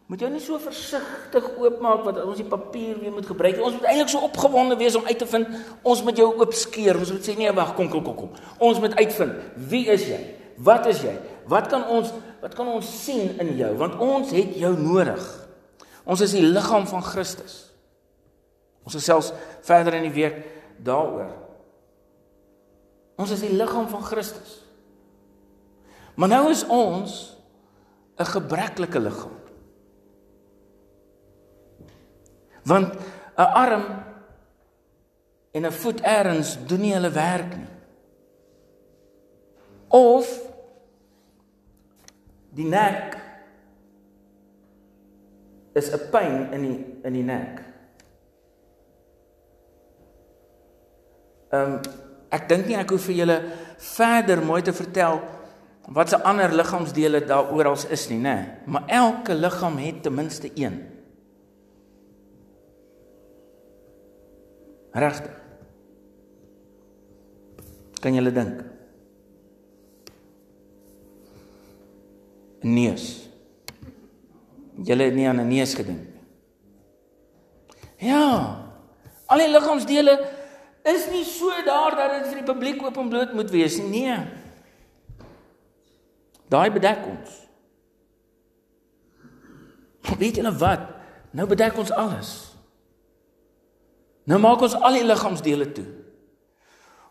moet 0.08 0.22
jou 0.24 0.30
nie 0.32 0.40
so 0.40 0.56
versigtig 0.64 1.48
oopmaak 1.60 2.06
wat 2.08 2.20
ons 2.24 2.40
die 2.40 2.48
papier 2.48 2.96
weer 3.02 3.12
moet 3.12 3.28
gebruik. 3.28 3.60
Ons 3.60 3.76
moet 3.76 3.88
eintlik 3.90 4.12
so 4.14 4.24
opgewonde 4.24 4.78
wees 4.80 4.96
om 4.96 5.08
uit 5.08 5.20
te 5.20 5.28
vind 5.28 5.58
ons 5.84 6.04
moet 6.08 6.20
jou 6.22 6.30
oop 6.32 6.54
skeer. 6.56 7.00
Ons 7.00 7.12
moet 7.12 7.28
sê 7.28 7.36
nee, 7.36 7.52
wag, 7.52 7.74
kom 7.76 7.90
kom 7.92 8.06
kom 8.06 8.16
kom. 8.16 8.38
Ons 8.64 8.80
moet 8.84 8.96
uitvind 8.96 9.36
wie 9.72 9.84
is 9.92 10.06
jy? 10.08 10.22
Wat 10.64 10.88
is 10.88 11.04
jy? 11.04 11.12
Wat 11.52 11.68
kan 11.72 11.84
ons 11.92 12.14
wat 12.40 12.56
kan 12.56 12.70
ons 12.72 12.88
sien 13.04 13.34
in 13.44 13.52
jou? 13.60 13.74
Want 13.82 13.98
ons 14.04 14.32
het 14.32 14.56
jou 14.56 14.72
nodig. 14.80 15.26
Ons 16.08 16.24
is 16.24 16.38
die 16.38 16.46
liggaam 16.46 16.88
van 16.88 17.04
Christus. 17.04 17.66
Ons 18.88 18.96
gesels 18.96 19.34
verder 19.68 19.98
in 20.00 20.08
die 20.08 20.16
week 20.16 20.40
daaroor. 20.88 21.34
Ons 23.20 23.34
is 23.36 23.44
die 23.44 23.52
liggaam 23.52 23.90
van 23.92 24.06
Christus. 24.08 24.62
Maar 26.16 26.32
nou 26.32 26.46
is 26.54 26.64
ons 26.64 27.36
'n 28.18 28.26
gebreklike 28.26 29.00
liggaam. 29.00 29.37
Want 32.67 32.93
'n 33.38 33.50
arm 33.63 33.86
en 35.51 35.65
'n 35.65 35.71
voet 35.71 36.01
eers 36.01 36.57
doen 36.67 36.81
nie 36.81 36.93
hulle 36.93 37.12
werk 37.12 37.55
nie. 37.55 37.71
Of 39.88 40.27
die 42.50 42.65
nek 42.65 43.17
is 45.74 45.91
'n 45.93 46.09
pyn 46.12 46.51
in 46.51 46.62
die 46.62 46.79
in 47.03 47.13
die 47.13 47.24
nek. 47.24 47.62
Ehm 51.50 51.74
um, 51.74 51.81
ek 52.29 52.50
dink 52.50 52.65
nie 52.67 52.75
ek 52.75 52.89
hoef 52.91 53.05
vir 53.07 53.15
julle 53.15 53.38
verder 53.77 54.41
mooi 54.43 54.62
te 54.62 54.74
vertel 54.74 55.21
wat 55.95 56.09
se 56.09 56.17
ander 56.24 56.51
liggaamsdele 56.51 57.21
daar 57.25 57.53
oral 57.55 57.77
is 57.89 58.09
nie, 58.09 58.19
nê? 58.19 58.36
Maar 58.65 58.83
elke 58.88 59.33
liggaam 59.33 59.77
het 59.77 60.03
ten 60.03 60.13
minste 60.13 60.51
een. 60.55 60.97
Regtig? 64.98 65.34
Kan 68.01 68.18
julle 68.18 68.32
dink? 68.34 68.62
Neus. 72.66 73.06
Julle 74.84 75.10
het 75.10 75.16
nie 75.18 75.27
aan 75.27 75.42
'n 75.42 75.48
neus 75.48 75.74
gedink 75.74 76.06
nie. 76.06 76.18
Ja. 78.10 78.63
Al 79.25 79.38
die 79.38 79.50
liggaamsdele 79.51 80.13
is 80.84 81.10
nie 81.12 81.24
so 81.25 81.50
daar 81.66 81.96
dat 81.96 82.12
dit 82.12 82.27
vir 82.27 82.44
die 82.44 82.54
publiek 82.54 82.84
oop 82.84 82.98
en 82.98 83.10
bloot 83.10 83.34
moet 83.34 83.50
wees 83.51 83.77
nie. 83.77 84.06
Nee. 84.06 84.18
Daai 86.48 86.72
bedek 86.72 87.06
ons. 87.06 87.48
Weet 90.18 90.36
julle 90.39 90.54
wat? 90.58 90.80
Nou 91.32 91.48
bedek 91.48 91.77
ons 91.77 91.92
alles. 91.92 92.57
Nou 94.27 94.39
maak 94.43 94.65
ons 94.65 94.75
al 94.75 95.00
die 95.00 95.07
liggaamsdele 95.07 95.69
toe. 95.75 95.86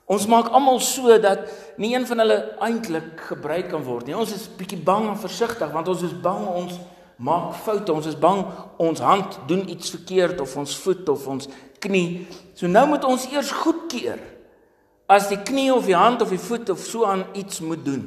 Ons 0.07 0.29
maak 0.31 0.53
almal 0.55 0.79
so 0.85 1.17
dat 1.19 1.49
nie 1.83 1.95
een 1.95 2.05
van 2.07 2.23
hulle 2.23 2.37
eintlik 2.63 3.25
gebruik 3.31 3.73
kan 3.73 3.83
word 3.83 4.07
nie. 4.07 4.15
Ons 4.15 4.35
is 4.37 4.45
bietjie 4.59 4.79
bang 4.79 5.09
en 5.11 5.19
versigtig 5.19 5.73
want 5.75 5.89
ons 5.91 6.05
is 6.07 6.15
bang 6.23 6.45
ons 6.47 6.77
maak 7.17 7.57
foute. 7.65 7.91
Ons 7.91 8.11
is 8.13 8.19
bang 8.21 8.45
ons 8.83 9.03
hand 9.03 9.41
doen 9.49 9.65
iets 9.73 9.91
verkeerd 9.97 10.41
of 10.45 10.55
ons 10.61 10.77
voet 10.85 11.09
of 11.11 11.27
ons 11.33 11.49
knie. 11.83 12.27
So 12.55 12.71
nou 12.71 12.85
moet 12.93 13.09
ons 13.09 13.27
eers 13.33 13.51
goedkeur 13.65 14.21
as 15.11 15.31
die 15.31 15.41
knie 15.41 15.73
of 15.75 15.89
die 15.89 15.99
hand 15.99 16.23
of 16.23 16.31
die 16.35 16.43
voet 16.43 16.71
of 16.71 16.85
so 16.85 17.09
aan 17.09 17.25
iets 17.35 17.61
moet 17.65 17.83
doen. 17.87 18.07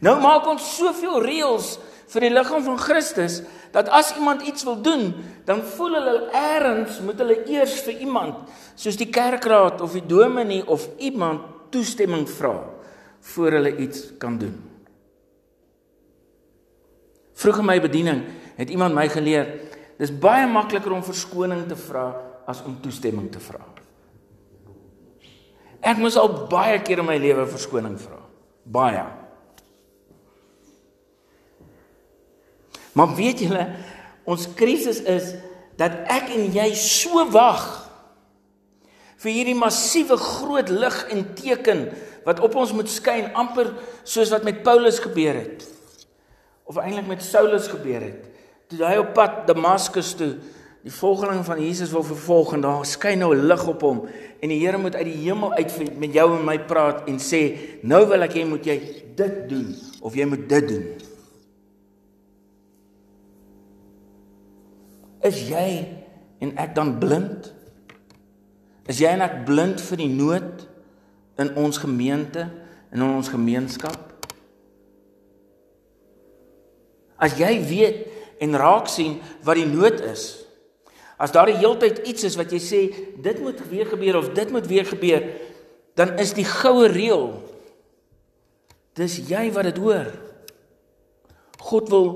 Nou 0.00 0.16
maak 0.22 0.48
ons 0.48 0.64
soveel 0.78 1.20
reëls 1.22 1.74
vir 2.10 2.26
die 2.26 2.32
liggaam 2.32 2.64
van 2.66 2.78
Christus 2.80 3.40
dat 3.74 3.88
as 3.94 4.12
iemand 4.16 4.42
iets 4.42 4.64
wil 4.66 4.80
doen, 4.82 5.12
dan 5.46 5.62
voel 5.76 5.94
hulle 5.98 6.16
eers 6.34 6.98
moet 7.06 7.18
hulle 7.22 7.38
eers 7.46 7.78
vir 7.86 8.02
iemand 8.02 8.50
soos 8.74 8.98
die 8.98 9.10
kerkraad 9.10 9.80
of 9.80 9.94
die 9.94 10.06
dominee 10.06 10.66
of 10.66 10.88
iemand 10.98 11.46
toestemming 11.70 12.26
vra 12.28 12.56
voor 13.34 13.58
hulle 13.58 13.76
iets 13.76 14.08
kan 14.18 14.38
doen. 14.38 14.56
Vroeg 17.40 17.62
in 17.62 17.68
my 17.68 17.78
bediening 17.80 18.24
het 18.56 18.70
iemand 18.70 18.94
my 18.94 19.06
geleer 19.08 19.48
Dis 20.00 20.12
baie 20.16 20.46
makliker 20.48 20.94
om 20.96 21.04
verskoning 21.04 21.66
te 21.68 21.76
vra 21.76 22.06
as 22.48 22.62
om 22.64 22.78
toestemming 22.80 23.28
te 23.32 23.40
vra. 23.42 23.60
Ek 25.84 26.00
moes 26.00 26.16
al 26.20 26.46
baie 26.48 26.78
keer 26.84 27.02
in 27.02 27.08
my 27.08 27.18
lewe 27.20 27.44
verskoning 27.48 27.98
vra. 28.00 28.20
Baie. 28.64 29.04
Maar 32.92 33.14
weet 33.14 33.44
julle, 33.44 33.66
ons 34.24 34.48
krisis 34.58 35.02
is 35.02 35.34
dat 35.80 36.02
ek 36.12 36.32
en 36.36 36.50
jy 36.52 36.68
so 36.76 37.24
wag 37.32 37.64
vir 39.20 39.32
hierdie 39.32 39.56
massiewe 39.56 40.16
groot 40.20 40.70
lig 40.72 40.96
en 41.12 41.26
teken 41.36 41.86
wat 42.24 42.40
op 42.44 42.56
ons 42.60 42.72
moet 42.76 42.88
skyn 42.90 43.30
amper 43.38 43.72
soos 44.04 44.32
wat 44.32 44.44
met 44.44 44.62
Paulus 44.64 45.00
gebeur 45.02 45.36
het 45.40 45.66
of 46.70 46.78
eintlik 46.78 47.08
met 47.10 47.22
Saulus 47.22 47.66
gebeur 47.66 48.04
het. 48.04 48.26
Toe 48.70 48.84
hy 48.86 49.00
op 49.00 49.08
pad 49.16 49.40
Damaskus 49.48 50.12
toe 50.14 50.36
die 50.84 50.92
volgeling 50.94 51.42
van 51.44 51.58
Jesus 51.60 51.90
wil 51.90 52.04
vervolg 52.06 52.54
en 52.54 52.62
daar 52.62 52.84
skyn 52.86 53.18
nou 53.18 53.34
'n 53.34 53.46
lig 53.50 53.66
op 53.68 53.80
hom 53.82 54.06
en 54.40 54.48
die 54.48 54.60
Here 54.60 54.78
moet 54.78 54.94
uit 54.94 55.04
die 55.04 55.22
hemel 55.26 55.52
uit 55.52 55.98
met 55.98 56.12
jou 56.12 56.38
en 56.38 56.44
my 56.44 56.58
praat 56.58 57.08
en 57.08 57.18
sê 57.18 57.58
nou 57.82 58.06
wil 58.06 58.22
ek 58.22 58.32
hê 58.32 58.46
moet 58.46 58.64
jy 58.64 58.80
dit 59.14 59.48
doen 59.48 59.76
of 60.00 60.14
jy 60.14 60.24
moet 60.24 60.48
dit 60.48 60.68
doen 60.68 60.86
is 65.26 65.40
jy 65.48 65.68
en 66.40 66.54
ek 66.60 66.74
dan 66.76 66.94
blind 67.02 67.50
is 68.90 69.00
jy 69.02 69.10
en 69.12 69.24
ek 69.24 69.42
blind 69.48 69.82
vir 69.84 70.00
die 70.00 70.12
nood 70.12 70.64
in 71.40 71.52
ons 71.60 71.80
gemeente 71.80 72.46
en 72.90 73.02
in 73.02 73.10
ons 73.20 73.32
gemeenskap 73.32 74.10
as 77.20 77.36
jy 77.38 77.52
weet 77.68 78.06
en 78.40 78.56
raak 78.56 78.88
sien 78.88 79.18
wat 79.44 79.60
die 79.60 79.68
nood 79.68 80.00
is. 80.08 80.40
As 81.20 81.32
daar 81.36 81.50
die 81.50 81.58
heeltyd 81.60 82.00
iets 82.08 82.24
is 82.24 82.38
wat 82.40 82.52
jy 82.54 82.60
sê 82.64 82.80
dit 83.20 83.40
moet 83.44 83.60
weer 83.68 83.88
gebeur 83.90 84.22
of 84.22 84.32
dit 84.36 84.52
moet 84.52 84.66
weer 84.66 84.88
gebeur, 84.88 85.26
dan 86.00 86.16
is 86.22 86.32
die 86.36 86.48
goue 86.48 86.88
reël 86.88 87.34
dis 88.96 89.20
jy 89.28 89.46
wat 89.54 89.68
dit 89.68 89.78
hoor. 89.80 90.08
God 91.60 91.92
wil 91.92 92.08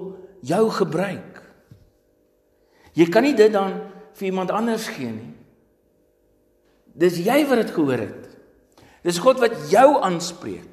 jou 0.44 0.64
gebruik. 0.74 1.43
Jy 2.94 3.08
kan 3.10 3.26
nie 3.26 3.34
dit 3.34 3.52
dan 3.52 3.76
vir 4.14 4.30
iemand 4.30 4.52
anders 4.54 4.86
gee 4.94 5.10
nie. 5.10 5.32
Dis 6.94 7.18
jy 7.18 7.40
wat 7.50 7.64
dit 7.64 7.74
gehoor 7.74 8.04
het. 8.06 8.30
Dis 9.04 9.18
God 9.18 9.42
wat 9.42 9.56
jou 9.72 9.88
aanspreek. 9.98 10.70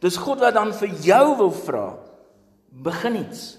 Dis 0.00 0.18
God 0.20 0.40
wat 0.44 0.54
dan 0.54 0.70
vir 0.76 0.92
jou 1.02 1.24
wil 1.40 1.50
vra. 1.50 1.86
Begin 2.86 3.18
iets 3.24 3.56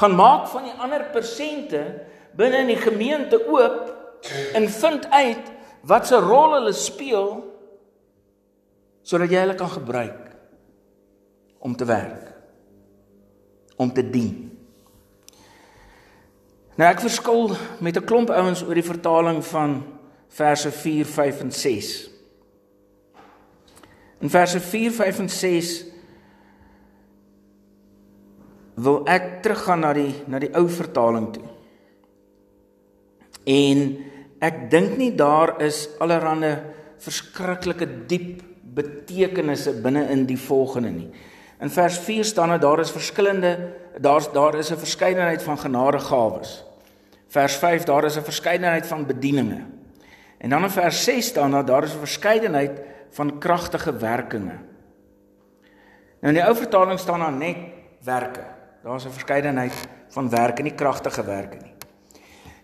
gaan 0.00 0.14
maak 0.16 0.48
van 0.48 0.68
die 0.68 0.76
ander 0.80 1.04
persente 1.12 1.80
binne 2.38 2.62
in 2.64 2.70
die 2.72 2.80
gemeente 2.80 3.40
oop 3.50 3.90
en 4.56 4.68
vind 4.70 5.06
uit 5.10 5.50
wat 5.90 6.06
se 6.08 6.20
rol 6.22 6.54
hulle 6.58 6.72
speel 6.76 7.30
sodat 9.02 9.32
jy 9.32 9.42
hulle 9.42 9.56
kan 9.58 9.72
gebruik 9.72 10.28
om 11.60 11.74
te 11.76 11.88
werk 11.88 12.28
om 13.80 13.88
te 13.96 14.04
dien. 14.04 14.50
Nou 16.80 16.88
ek 16.88 17.02
verskil 17.04 17.50
met 17.84 17.96
'n 17.96 18.04
klomp 18.08 18.30
ouens 18.32 18.62
oor 18.64 18.74
die 18.74 18.90
vertaling 18.92 19.44
van 19.44 19.82
verse 20.28 20.70
4, 20.72 21.04
5 21.06 21.40
en 21.40 21.52
6. 21.52 22.10
In 24.20 24.30
verse 24.30 24.60
4, 24.60 24.90
5 24.90 25.18
en 25.18 25.28
6 25.28 25.84
wil 28.74 29.04
ek 29.04 29.42
teruggaan 29.42 29.80
na 29.80 29.92
die 29.92 30.14
na 30.26 30.38
die 30.38 30.54
ou 30.56 30.68
vertaling 30.68 31.32
toe. 31.32 31.44
En 33.44 34.04
ek 34.40 34.70
dink 34.70 34.96
nie 34.96 35.12
daar 35.14 35.60
is 35.60 35.88
allerlei 35.98 36.56
verskriklike 36.98 38.06
diep 38.06 38.40
betekenisse 38.62 39.72
binne 39.82 40.08
in 40.08 40.24
die 40.26 40.38
volgende 40.38 40.90
nie. 40.90 41.10
In 41.60 41.68
vers 41.68 41.98
4 41.98 42.24
staan 42.24 42.48
dat 42.48 42.62
daar 42.62 42.80
is 42.80 42.90
verskillende 42.90 43.76
daar's 43.98 44.32
daar 44.32 44.54
is 44.54 44.70
'n 44.72 44.76
verskeidenheid 44.76 45.42
van 45.42 45.58
genadegawes. 45.58 46.69
Vers 47.30 47.56
5 47.56 47.84
daar 47.86 48.04
is 48.04 48.16
'n 48.16 48.22
verskeidenheid 48.22 48.86
van 48.86 49.06
bedieninge. 49.06 49.62
En 50.38 50.50
dan 50.50 50.62
in 50.62 50.70
vers 50.70 51.04
6 51.04 51.26
staan 51.26 51.50
dat 51.50 51.66
daar 51.66 51.82
is 51.82 51.94
'n 51.94 51.98
verskeidenheid 51.98 52.80
van 53.10 53.38
kragtige 53.38 53.96
werkinge. 53.96 54.58
Nou 56.20 56.34
in 56.34 56.34
die 56.34 56.44
ou 56.44 56.56
vertaling 56.56 56.98
staan 56.98 57.18
daar 57.18 57.32
net 57.32 57.56
werke. 58.02 58.44
Daar's 58.82 59.04
'n 59.04 59.10
verskeidenheid 59.10 59.72
van 60.08 60.30
werke, 60.30 60.62
nie 60.62 60.74
kragtige 60.74 61.24
werke 61.24 61.56
nie. 61.56 61.74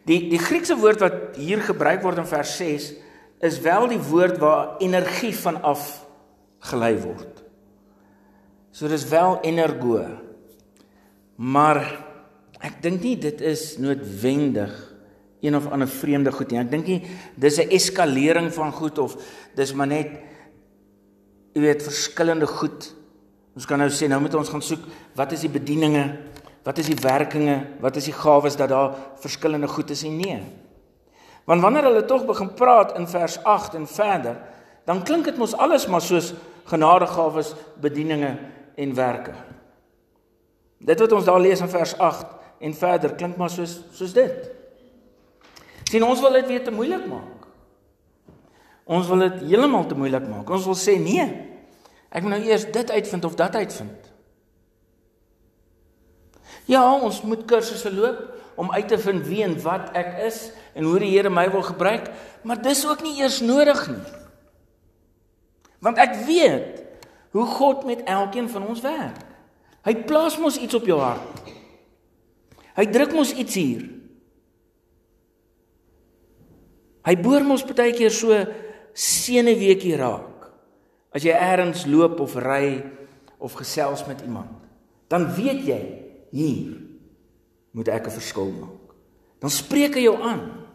Die 0.04 0.28
die 0.28 0.38
Griekse 0.38 0.76
woord 0.76 1.00
wat 1.00 1.37
hier 1.37 1.62
gebruik 1.62 2.02
word 2.02 2.18
in 2.18 2.26
vers 2.26 2.56
6 2.56 2.94
is 3.40 3.61
wel 3.61 3.88
die 3.88 4.02
woord 4.02 4.38
waar 4.38 4.76
energie 4.78 5.37
van 5.37 5.62
af 5.62 6.06
gelei 6.58 6.99
word. 6.99 7.44
So 8.70 8.88
dis 8.88 9.08
wel 9.08 9.40
energo. 9.40 10.06
Maar 11.37 12.05
ek 12.60 12.82
dink 12.82 13.02
nie 13.02 13.16
dit 13.20 13.40
is 13.40 13.76
noodwendig 13.78 14.72
een 15.44 15.56
of 15.56 15.66
ander 15.70 15.88
vreemde 15.88 16.32
goed 16.32 16.50
nie. 16.50 16.60
Ek 16.60 16.70
dink 16.70 16.86
nie 16.86 17.02
dis 17.36 17.58
'n 17.58 17.70
eskalering 17.70 18.52
van 18.52 18.72
goed 18.72 18.98
of 18.98 19.16
dis 19.54 19.72
maar 19.72 19.86
net 19.86 20.10
jy 21.54 21.60
weet 21.60 21.82
verskillende 21.82 22.46
goed. 22.46 22.94
Ons 23.56 23.66
kan 23.66 23.78
nou 23.78 23.88
sê 23.88 24.08
nou 24.08 24.20
moet 24.20 24.34
ons 24.34 24.48
gaan 24.48 24.62
soek 24.62 24.80
wat 25.14 25.32
is 25.32 25.40
die 25.40 25.48
bedieninge 25.48 26.16
Wat 26.66 26.78
is 26.82 26.88
die 26.90 26.98
werkinge? 26.98 27.60
Wat 27.78 27.96
is 27.96 28.08
die 28.10 28.16
gawes 28.16 28.56
dat 28.58 28.72
daar 28.72 28.94
verskillende 29.22 29.68
goed 29.70 29.90
is 29.94 30.02
en 30.02 30.16
nee? 30.18 30.40
Want 31.46 31.62
wanneer 31.62 31.86
hulle 31.86 32.04
tog 32.04 32.25
begin 32.26 32.50
praat 32.58 32.96
in 32.98 33.06
vers 33.06 33.38
8 33.44 33.76
en 33.78 33.86
verder, 33.86 34.40
dan 34.84 35.04
klink 35.06 35.28
dit 35.30 35.38
mos 35.38 35.54
alles 35.54 35.86
maar 35.86 36.02
soos 36.02 36.32
genadegawes, 36.66 37.52
bedieninge 37.78 38.32
en 38.75 38.94
werke. 38.94 39.34
Dit 40.82 40.98
wat 41.00 41.14
ons 41.14 41.28
daar 41.28 41.40
lees 41.40 41.62
in 41.62 41.70
vers 41.70 41.94
8 42.02 42.34
en 42.60 42.75
verder 42.75 43.14
klink 43.14 43.36
maar 43.36 43.50
soos 43.50 43.78
soos 43.96 44.14
dit. 44.16 44.50
Sien 45.90 46.04
ons 46.04 46.20
wil 46.20 46.38
dit 46.40 46.48
weer 46.50 46.64
te 46.64 46.75
moeilik 46.75 47.06
maak. 47.06 47.46
Ons 48.86 49.06
wil 49.10 49.26
dit 49.26 49.46
heeltemal 49.50 49.86
te 49.86 49.98
moeilik 49.98 50.26
maak. 50.30 50.50
Ons 50.50 50.66
wil 50.66 50.78
sê 50.78 50.96
nee. 51.02 51.26
Ek 52.10 52.22
moet 52.22 52.36
nou 52.36 52.42
eers 52.46 52.66
dit 52.72 52.90
uitvind 52.90 53.25
of 53.26 53.34
dat 53.38 53.54
uitvind. 53.58 54.12
Ja, 56.66 56.82
ons 56.82 57.20
moet 57.22 57.44
kursusse 57.46 57.92
loop 57.94 58.22
om 58.58 58.72
uit 58.72 58.88
te 58.88 58.98
vind 58.98 59.26
wie 59.26 59.42
en 59.44 59.54
wat 59.62 59.92
ek 59.98 60.16
is 60.26 60.48
en 60.75 60.88
hoe 60.88 60.98
die 61.02 61.12
Here 61.12 61.30
my 61.30 61.46
wil 61.52 61.62
gebruik, 61.66 62.08
maar 62.42 62.62
dis 62.62 62.86
ook 62.86 63.02
nie 63.04 63.18
eers 63.20 63.40
nodig 63.44 63.82
nie. 63.90 64.02
Want 65.84 66.00
ek 66.02 66.16
weet 66.26 66.82
hoe 67.36 67.47
God 67.47 67.84
met 67.86 68.02
elkeen 68.08 68.49
van 68.50 68.66
ons 68.66 68.80
werk. 68.82 69.23
Hy 69.86 69.95
plaas 70.08 70.38
mos 70.40 70.58
iets 70.58 70.75
op 70.75 70.86
jou 70.88 70.99
hart. 70.99 71.46
Hy 72.76 72.84
druk 72.93 73.15
mos 73.17 73.32
iets 73.32 73.56
hier. 73.56 73.84
Hy 77.06 77.15
boor 77.23 77.45
mos 77.47 77.65
baie 77.65 77.95
keer 77.97 78.12
so 78.12 78.36
senuweekie 78.97 79.97
raak. 79.97 80.50
As 81.15 81.25
jy 81.25 81.32
eers 81.32 81.86
loop 81.89 82.21
of 82.21 82.34
ry 82.36 82.82
of 83.41 83.56
gesels 83.56 84.04
met 84.08 84.21
iemand, 84.25 84.52
dan 85.08 85.28
weet 85.36 85.62
jy 85.65 85.82
hier 86.34 86.76
moet 87.73 87.89
ek 87.89 88.08
'n 88.08 88.17
verskil 88.19 88.50
maak. 88.50 88.93
Dan 89.41 89.50
spreek 89.50 89.95
hy 89.95 90.02
jou 90.02 90.17
aan. 90.21 90.67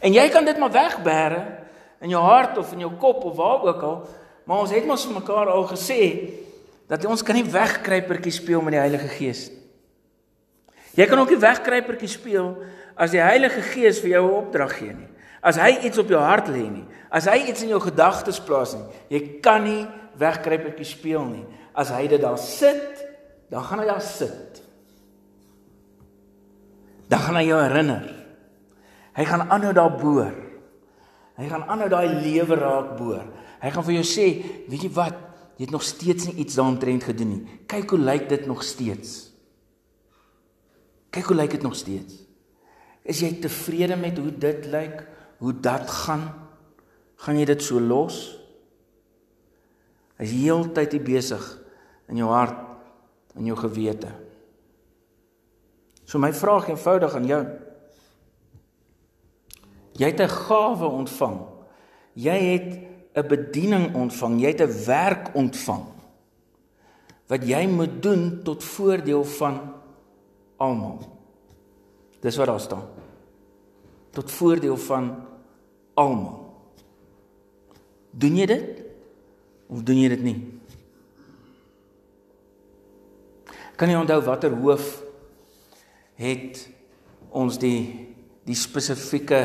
En 0.00 0.12
jy 0.12 0.28
kan 0.30 0.44
dit 0.44 0.58
maar 0.58 0.70
wegbêre 0.70 1.66
in 2.00 2.10
jou 2.10 2.22
hart 2.22 2.58
of 2.58 2.72
in 2.72 2.80
jou 2.80 2.92
kop 2.98 3.24
of 3.24 3.36
waar 3.36 3.62
ook 3.62 3.82
al, 3.82 4.08
maar 4.44 4.58
ons 4.58 4.70
het 4.70 4.86
mos 4.86 5.06
vir 5.06 5.14
mekaar 5.14 5.48
al 5.48 5.66
gesê 5.66 6.30
dat 6.88 7.04
ons 7.04 7.22
kan 7.22 7.36
nie 7.36 7.44
wegkruipertjie 7.44 8.32
speel 8.32 8.64
met 8.64 8.78
die 8.78 8.80
Heilige 8.80 9.10
Gees. 9.12 9.48
Jy 10.96 11.06
kan 11.06 11.20
ook 11.20 11.30
nie 11.34 11.42
wegkruipertjie 11.42 12.10
speel 12.10 12.54
as 12.98 13.12
die 13.14 13.22
Heilige 13.22 13.62
Gees 13.62 14.00
vir 14.00 14.16
jou 14.16 14.24
'n 14.26 14.38
opdrag 14.40 14.72
gee 14.78 14.92
nie. 14.92 15.08
As 15.42 15.56
hy 15.56 15.86
iets 15.86 15.98
op 15.98 16.08
jou 16.08 16.18
hart 16.18 16.48
lê 16.48 16.66
nie, 16.70 16.84
as 17.10 17.26
hy 17.26 17.48
iets 17.48 17.62
in 17.62 17.68
jou 17.68 17.80
gedagtes 17.80 18.40
plaas 18.40 18.74
nie, 18.74 18.84
jy 19.08 19.40
kan 19.40 19.62
nie 19.62 19.86
wegkruipertjie 20.18 20.84
speel 20.84 21.24
nie 21.24 21.46
as 21.78 21.92
hy 21.94 22.08
dit 22.08 22.20
daar 22.20 22.38
sit, 22.38 23.06
dan 23.50 23.62
gaan 23.62 23.78
hy 23.78 23.86
daar 23.86 24.02
sit. 24.02 24.62
Dan 27.08 27.22
gaan 27.22 27.36
hy 27.36 27.44
jou 27.46 27.60
herinner. 27.62 28.08
Hy 29.14 29.24
gaan 29.24 29.46
aanhou 29.50 29.72
daar 29.72 29.94
boor. 29.94 30.34
Hy 31.38 31.46
gaan 31.48 31.64
aanhou 31.70 31.88
daai 31.88 32.08
lewe 32.08 32.58
raak 32.58 32.96
boor. 32.98 33.22
Hy 33.62 33.70
gaan 33.70 33.86
vir 33.86 33.94
jou 33.94 34.06
sê, 34.06 34.26
weet 34.68 34.82
jy 34.82 34.90
wat? 34.98 35.27
Jy 35.58 35.66
het 35.66 35.74
nog 35.74 35.82
steeds 35.82 36.28
nie 36.28 36.36
iets 36.44 36.54
daaromtrent 36.54 37.02
gedoen 37.08 37.32
nie. 37.32 37.58
Kyk 37.66 37.90
hoe 37.90 37.98
lyk 37.98 38.28
dit 38.30 38.46
nog 38.46 38.62
steeds. 38.62 39.32
Kyk 41.10 41.32
hoe 41.32 41.36
lyk 41.36 41.56
dit 41.56 41.64
nog 41.66 41.74
steeds. 41.74 42.20
Is 43.02 43.24
jy 43.24 43.32
tevrede 43.42 43.96
met 43.98 44.20
hoe 44.22 44.30
dit 44.30 44.68
lyk? 44.70 45.02
Hoe 45.42 45.54
dat 45.60 45.90
gaan? 45.90 46.28
Gaan 47.18 47.40
jy 47.40 47.48
dit 47.50 47.62
so 47.66 47.82
los? 47.82 48.38
Is 50.22 50.30
heeltyd 50.30 50.94
hier 50.94 51.02
besig 51.02 51.42
in 52.06 52.22
jou 52.22 52.30
hart 52.30 52.62
en 53.34 53.46
jou 53.50 53.58
gewete. 53.58 54.12
So 56.06 56.22
my 56.22 56.30
vraag 56.32 56.70
eenvoudig 56.70 57.14
aan 57.18 57.26
jou. 57.26 57.42
Jy 59.98 60.06
het 60.06 60.20
'n 60.20 60.28
gawe 60.28 60.86
ontvang. 60.86 61.40
Jy 62.14 62.38
het 62.54 62.78
'n 63.14 63.26
bediening 63.28 63.94
ontvang. 63.94 64.40
Jy 64.40 64.48
het 64.48 64.60
'n 64.60 64.84
werk 64.84 65.34
ontvang. 65.34 65.84
Wat 67.26 67.42
jy 67.44 67.66
moet 67.66 68.02
doen 68.02 68.40
tot 68.42 68.64
voordeel 68.64 69.24
van 69.24 69.74
almal. 70.56 70.98
Dis 72.20 72.36
wat 72.36 72.46
daar 72.46 72.60
staan. 72.60 72.86
Tot 74.10 74.30
voordeel 74.30 74.76
van 74.76 75.26
almal. 75.94 76.48
Doen 78.10 78.36
jy 78.36 78.46
dit? 78.46 78.82
Of 79.68 79.82
doen 79.82 80.00
jy 80.00 80.08
dit 80.08 80.22
nie? 80.22 80.38
Kan 83.76 83.92
jy 83.92 83.98
onthou 84.00 84.22
watter 84.26 84.50
hoof 84.50 85.02
het 86.18 86.64
ons 87.30 87.60
die 87.62 88.06
die 88.48 88.56
spesifieke 88.56 89.42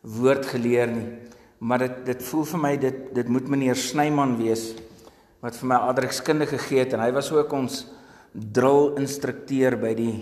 woord 0.00 0.48
geleer 0.48 0.88
nie? 0.90 1.31
Maar 1.62 1.86
dit 1.86 1.98
dit 2.10 2.22
voel 2.28 2.46
vir 2.52 2.62
my 2.62 2.72
dit 2.80 3.02
dit 3.14 3.28
moet 3.30 3.50
meneer 3.54 3.78
Snyman 3.78 4.36
wees 4.40 4.72
wat 5.42 5.58
vir 5.58 5.70
my 5.72 5.78
adrekskundige 5.90 6.58
gegee 6.58 6.84
het 6.84 6.94
en 6.94 7.02
hy 7.02 7.10
was 7.14 7.30
ook 7.34 7.52
ons 7.54 7.82
drill 8.32 8.96
instrukteur 9.00 9.76
by 9.78 9.92
die 9.98 10.14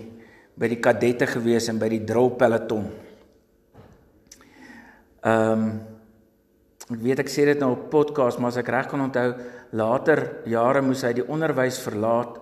by 0.61 0.69
die 0.69 0.81
kadette 0.83 1.25
gewees 1.29 1.69
en 1.71 1.79
by 1.81 1.87
die 1.89 2.03
drill 2.05 2.33
peloton. 2.37 2.85
Ehm 5.21 5.65
um, 5.65 5.71
ek 6.91 6.99
weet 6.99 7.21
ek 7.23 7.29
sê 7.31 7.45
dit 7.47 7.59
nou 7.61 7.69
op 7.71 7.85
podcast 7.93 8.39
maar 8.41 8.51
as 8.51 8.57
ek 8.59 8.69
reg 8.73 8.89
kan 8.91 8.99
onthou 8.99 9.29
later 9.79 10.19
jare 10.49 10.81
moes 10.83 11.05
hy 11.07 11.13
die 11.15 11.23
onderwys 11.23 11.77
verlaat 11.79 12.41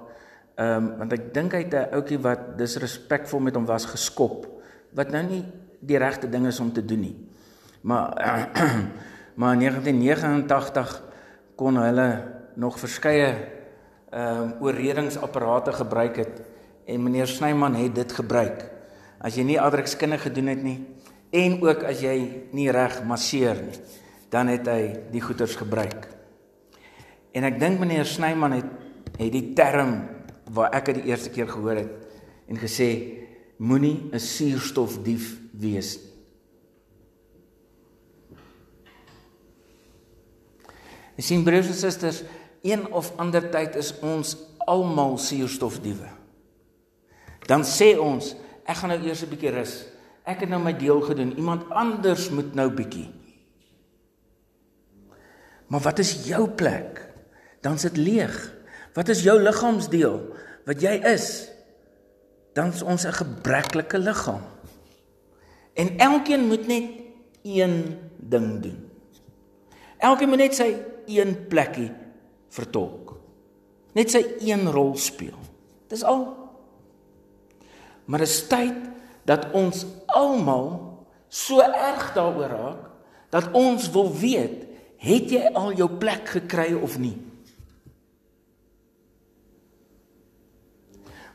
Ehm 0.59 0.75
um, 0.75 0.87
want 0.99 1.13
ek 1.15 1.29
dink 1.31 1.53
hy 1.55 1.61
het 1.63 1.73
'n 1.73 1.93
ouetjie 1.95 2.19
wat 2.19 2.57
disrespekvol 2.59 3.39
met 3.39 3.55
hom 3.55 3.65
was 3.65 3.85
geskop 3.87 4.43
wat 4.91 5.11
nou 5.11 5.23
nie 5.23 5.43
die 5.79 5.97
regte 5.97 6.27
ding 6.27 6.47
is 6.47 6.59
om 6.59 6.71
te 6.73 6.83
doen 6.83 6.99
nie. 6.99 7.15
Maar 7.81 8.07
maar 9.39 9.53
in 9.53 9.59
1989 9.59 11.03
kon 11.55 11.77
hulle 11.77 12.09
nog 12.55 12.79
verskeie 12.79 13.31
ehm 14.09 14.41
um, 14.41 14.53
oorredingsapparate 14.59 15.71
gebruik 15.71 16.15
het 16.15 16.41
en 16.85 17.03
meneer 17.03 17.27
Snyman 17.27 17.75
het 17.75 17.95
dit 17.95 18.11
gebruik. 18.11 18.65
As 19.21 19.35
jy 19.35 19.43
nie 19.45 19.59
adrekskunde 19.61 20.17
gedoen 20.17 20.49
het 20.49 20.63
nie 20.63 20.79
en 21.29 21.59
ook 21.61 21.83
as 21.85 22.01
jy 22.01 22.15
nie 22.51 22.71
reg 22.73 23.03
masseer 23.05 23.61
nie, 23.61 23.77
dan 24.33 24.49
het 24.49 24.65
hy 24.67 24.81
die 25.13 25.21
goeters 25.21 25.55
gebruik. 25.55 26.07
En 27.37 27.45
ek 27.45 27.59
dink 27.61 27.79
meneer 27.79 28.09
Snyman 28.09 28.57
het 28.57 28.75
het 29.19 29.31
die 29.31 29.53
term 29.53 30.07
waar 30.49 30.73
ek 30.73 30.89
dit 30.89 31.03
die 31.03 31.11
eerste 31.11 31.29
keer 31.29 31.47
gehoor 31.47 31.83
het 31.83 31.91
en 32.49 32.57
gesê 32.57 32.89
moenie 33.57 34.09
'n 34.11 34.19
suurstofdief 34.19 35.37
wees 35.53 35.97
nie. 35.97 36.08
Jy 41.19 41.25
sien 41.27 41.41
broers 41.43 41.67
en 41.67 41.75
susters, 41.75 42.21
een 42.63 42.85
of 42.95 43.11
ander 43.19 43.43
tyd 43.51 43.75
is 43.75 43.91
ons 43.99 44.37
almal 44.71 45.17
suurstofdiewe. 45.19 46.07
Dan 47.43 47.65
sê 47.67 47.97
ons, 47.99 48.37
ek 48.63 48.79
gaan 48.79 48.93
nou 48.93 48.99
eers 49.03 49.23
'n 49.25 49.29
bietjie 49.29 49.51
rus. 49.51 49.73
Ek 50.23 50.39
het 50.39 50.49
nou 50.49 50.61
my 50.63 50.71
deel 50.71 51.01
gedoen. 51.01 51.35
Iemand 51.35 51.67
anders 51.69 52.29
moet 52.29 52.55
nou 52.55 52.69
bietjie. 52.71 53.09
Maar 55.67 55.81
wat 55.81 55.99
is 55.99 56.25
jou 56.25 56.49
plek? 56.49 57.03
Dan 57.61 57.77
sit 57.77 57.97
leeg. 57.97 58.53
Wat 58.93 59.09
is 59.09 59.23
jou 59.23 59.41
liggaamsdeel 59.41 60.21
wat 60.65 60.81
jy 60.81 61.01
is? 61.03 61.49
Dan 62.53 62.71
is 62.71 62.81
ons 62.81 63.05
'n 63.05 63.11
gebreklike 63.11 63.97
liggaam. 63.97 64.41
En 65.73 65.97
elkeen 65.97 66.47
moet 66.47 66.67
net 66.67 66.83
een 67.43 67.97
ding 68.17 68.61
doen. 68.61 68.89
Elkeen 69.97 70.29
moet 70.29 70.37
net 70.37 70.55
sy 70.55 70.75
een 71.09 71.33
plekkie 71.49 71.89
vertolk. 72.53 73.15
Net 73.97 74.13
sy 74.13 74.21
een 74.45 74.69
rol 74.71 74.93
speel. 74.99 75.37
Dis 75.89 76.05
al. 76.05 76.27
Maar 78.09 78.25
dit 78.25 78.31
is 78.31 78.43
tyd 78.49 78.77
dat 79.29 79.49
ons 79.57 79.85
almal 80.17 80.69
so 81.29 81.61
erg 81.61 82.11
daaroor 82.15 82.53
raak 82.53 82.85
dat 83.29 83.51
ons 83.53 83.85
wil 83.93 84.09
weet, 84.09 84.65
het 84.99 85.29
jy 85.29 85.51
al 85.53 85.75
jou 85.77 85.85
plek 86.01 86.31
gekry 86.33 86.71
of 86.73 86.97
nie? 86.97 87.13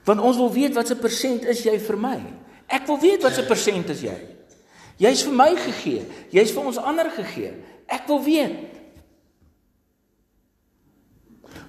Want 0.04 0.20
ons 0.20 0.36
wil 0.36 0.50
weet 0.52 0.74
wat 0.76 0.90
se 0.90 0.96
persent 0.98 1.46
is 1.48 1.62
jy 1.64 1.76
vir 1.80 1.98
my? 2.00 2.18
Ek 2.66 2.88
wil 2.90 2.98
weet 3.00 3.22
wat 3.24 3.36
se 3.36 3.44
persent 3.46 3.92
is 3.94 4.02
jy? 4.04 4.16
Jy's 5.00 5.24
vir 5.26 5.36
my 5.38 5.48
gegee, 5.58 6.02
jy's 6.34 6.52
vir 6.54 6.66
ons 6.70 6.78
ander 6.82 7.08
gegee. 7.14 7.54
Ek 7.90 8.06
wil 8.10 8.20
weet. 8.26 8.82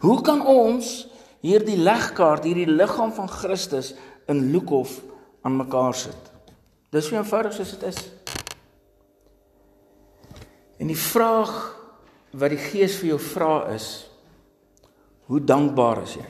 Hoe 0.06 0.22
kan 0.22 0.44
ons 0.46 1.08
hierdie 1.42 1.78
legkaart, 1.82 2.46
hierdie 2.46 2.70
liggaam 2.70 3.14
van 3.16 3.30
Christus 3.30 3.94
in 4.30 4.52
Lukhof 4.54 5.00
aan 5.42 5.58
mekaar 5.58 5.98
sit? 5.98 6.32
Dis 6.94 7.10
so 7.10 7.18
eenvoudig 7.18 7.56
soos 7.56 7.74
dit 7.74 7.88
is. 7.90 8.02
En 10.78 10.92
die 10.92 11.00
vraag 11.00 11.54
wat 12.36 12.54
die 12.54 12.62
Gees 12.62 13.00
vir 13.00 13.16
jou 13.16 13.20
vra 13.32 13.54
is: 13.74 13.90
Hoe 15.26 15.42
dankbaar 15.42 16.04
is 16.04 16.18
jy? 16.20 16.30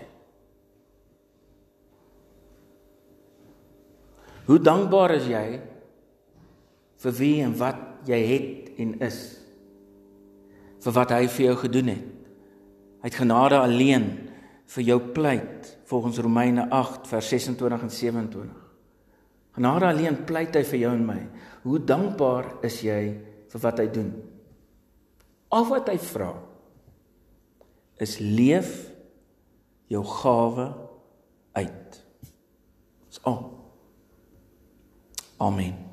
Hoe 4.45 4.59
dankbaar 4.61 5.17
is 5.17 5.27
jy 5.27 5.45
vir 7.01 7.15
wie 7.19 7.37
en 7.43 7.55
wat 7.59 7.81
jy 8.07 8.19
het 8.29 8.75
en 8.79 8.99
is? 9.03 9.23
Vir 10.85 11.01
wat 11.01 11.15
hy 11.17 11.25
vir 11.27 11.49
jou 11.49 11.57
gedoen 11.65 11.97
het. 11.97 12.14
Het 13.05 13.15
genade 13.21 13.59
alleen 13.61 14.07
vir 14.73 14.83
jou 14.83 14.99
pleit 15.13 15.75
volgens 15.85 16.17
Romeine 16.25 16.69
8 16.73 17.07
vers 17.07 17.27
26 17.29 17.81
en 17.81 17.91
27. 17.93 18.63
Genade 19.55 19.85
alleen 19.85 20.17
pleit 20.25 20.57
hy 20.57 20.63
vir 20.65 20.79
jou 20.81 20.93
en 20.97 21.05
my. 21.05 21.19
Hoe 21.63 21.77
dankbaar 21.79 22.49
is 22.65 22.81
jy 22.83 22.99
vir 23.53 23.63
wat 23.63 23.79
hy 23.83 23.85
doen? 23.93 24.09
Al 25.53 25.69
wat 25.69 25.93
hy 25.93 25.99
vra 26.01 26.33
is 28.01 28.17
leef 28.19 28.73
jou 29.87 30.01
gawe 30.03 30.67
uit. 31.61 32.03
Dis 33.07 33.21
al. 33.23 33.43
Amen. 35.37 35.84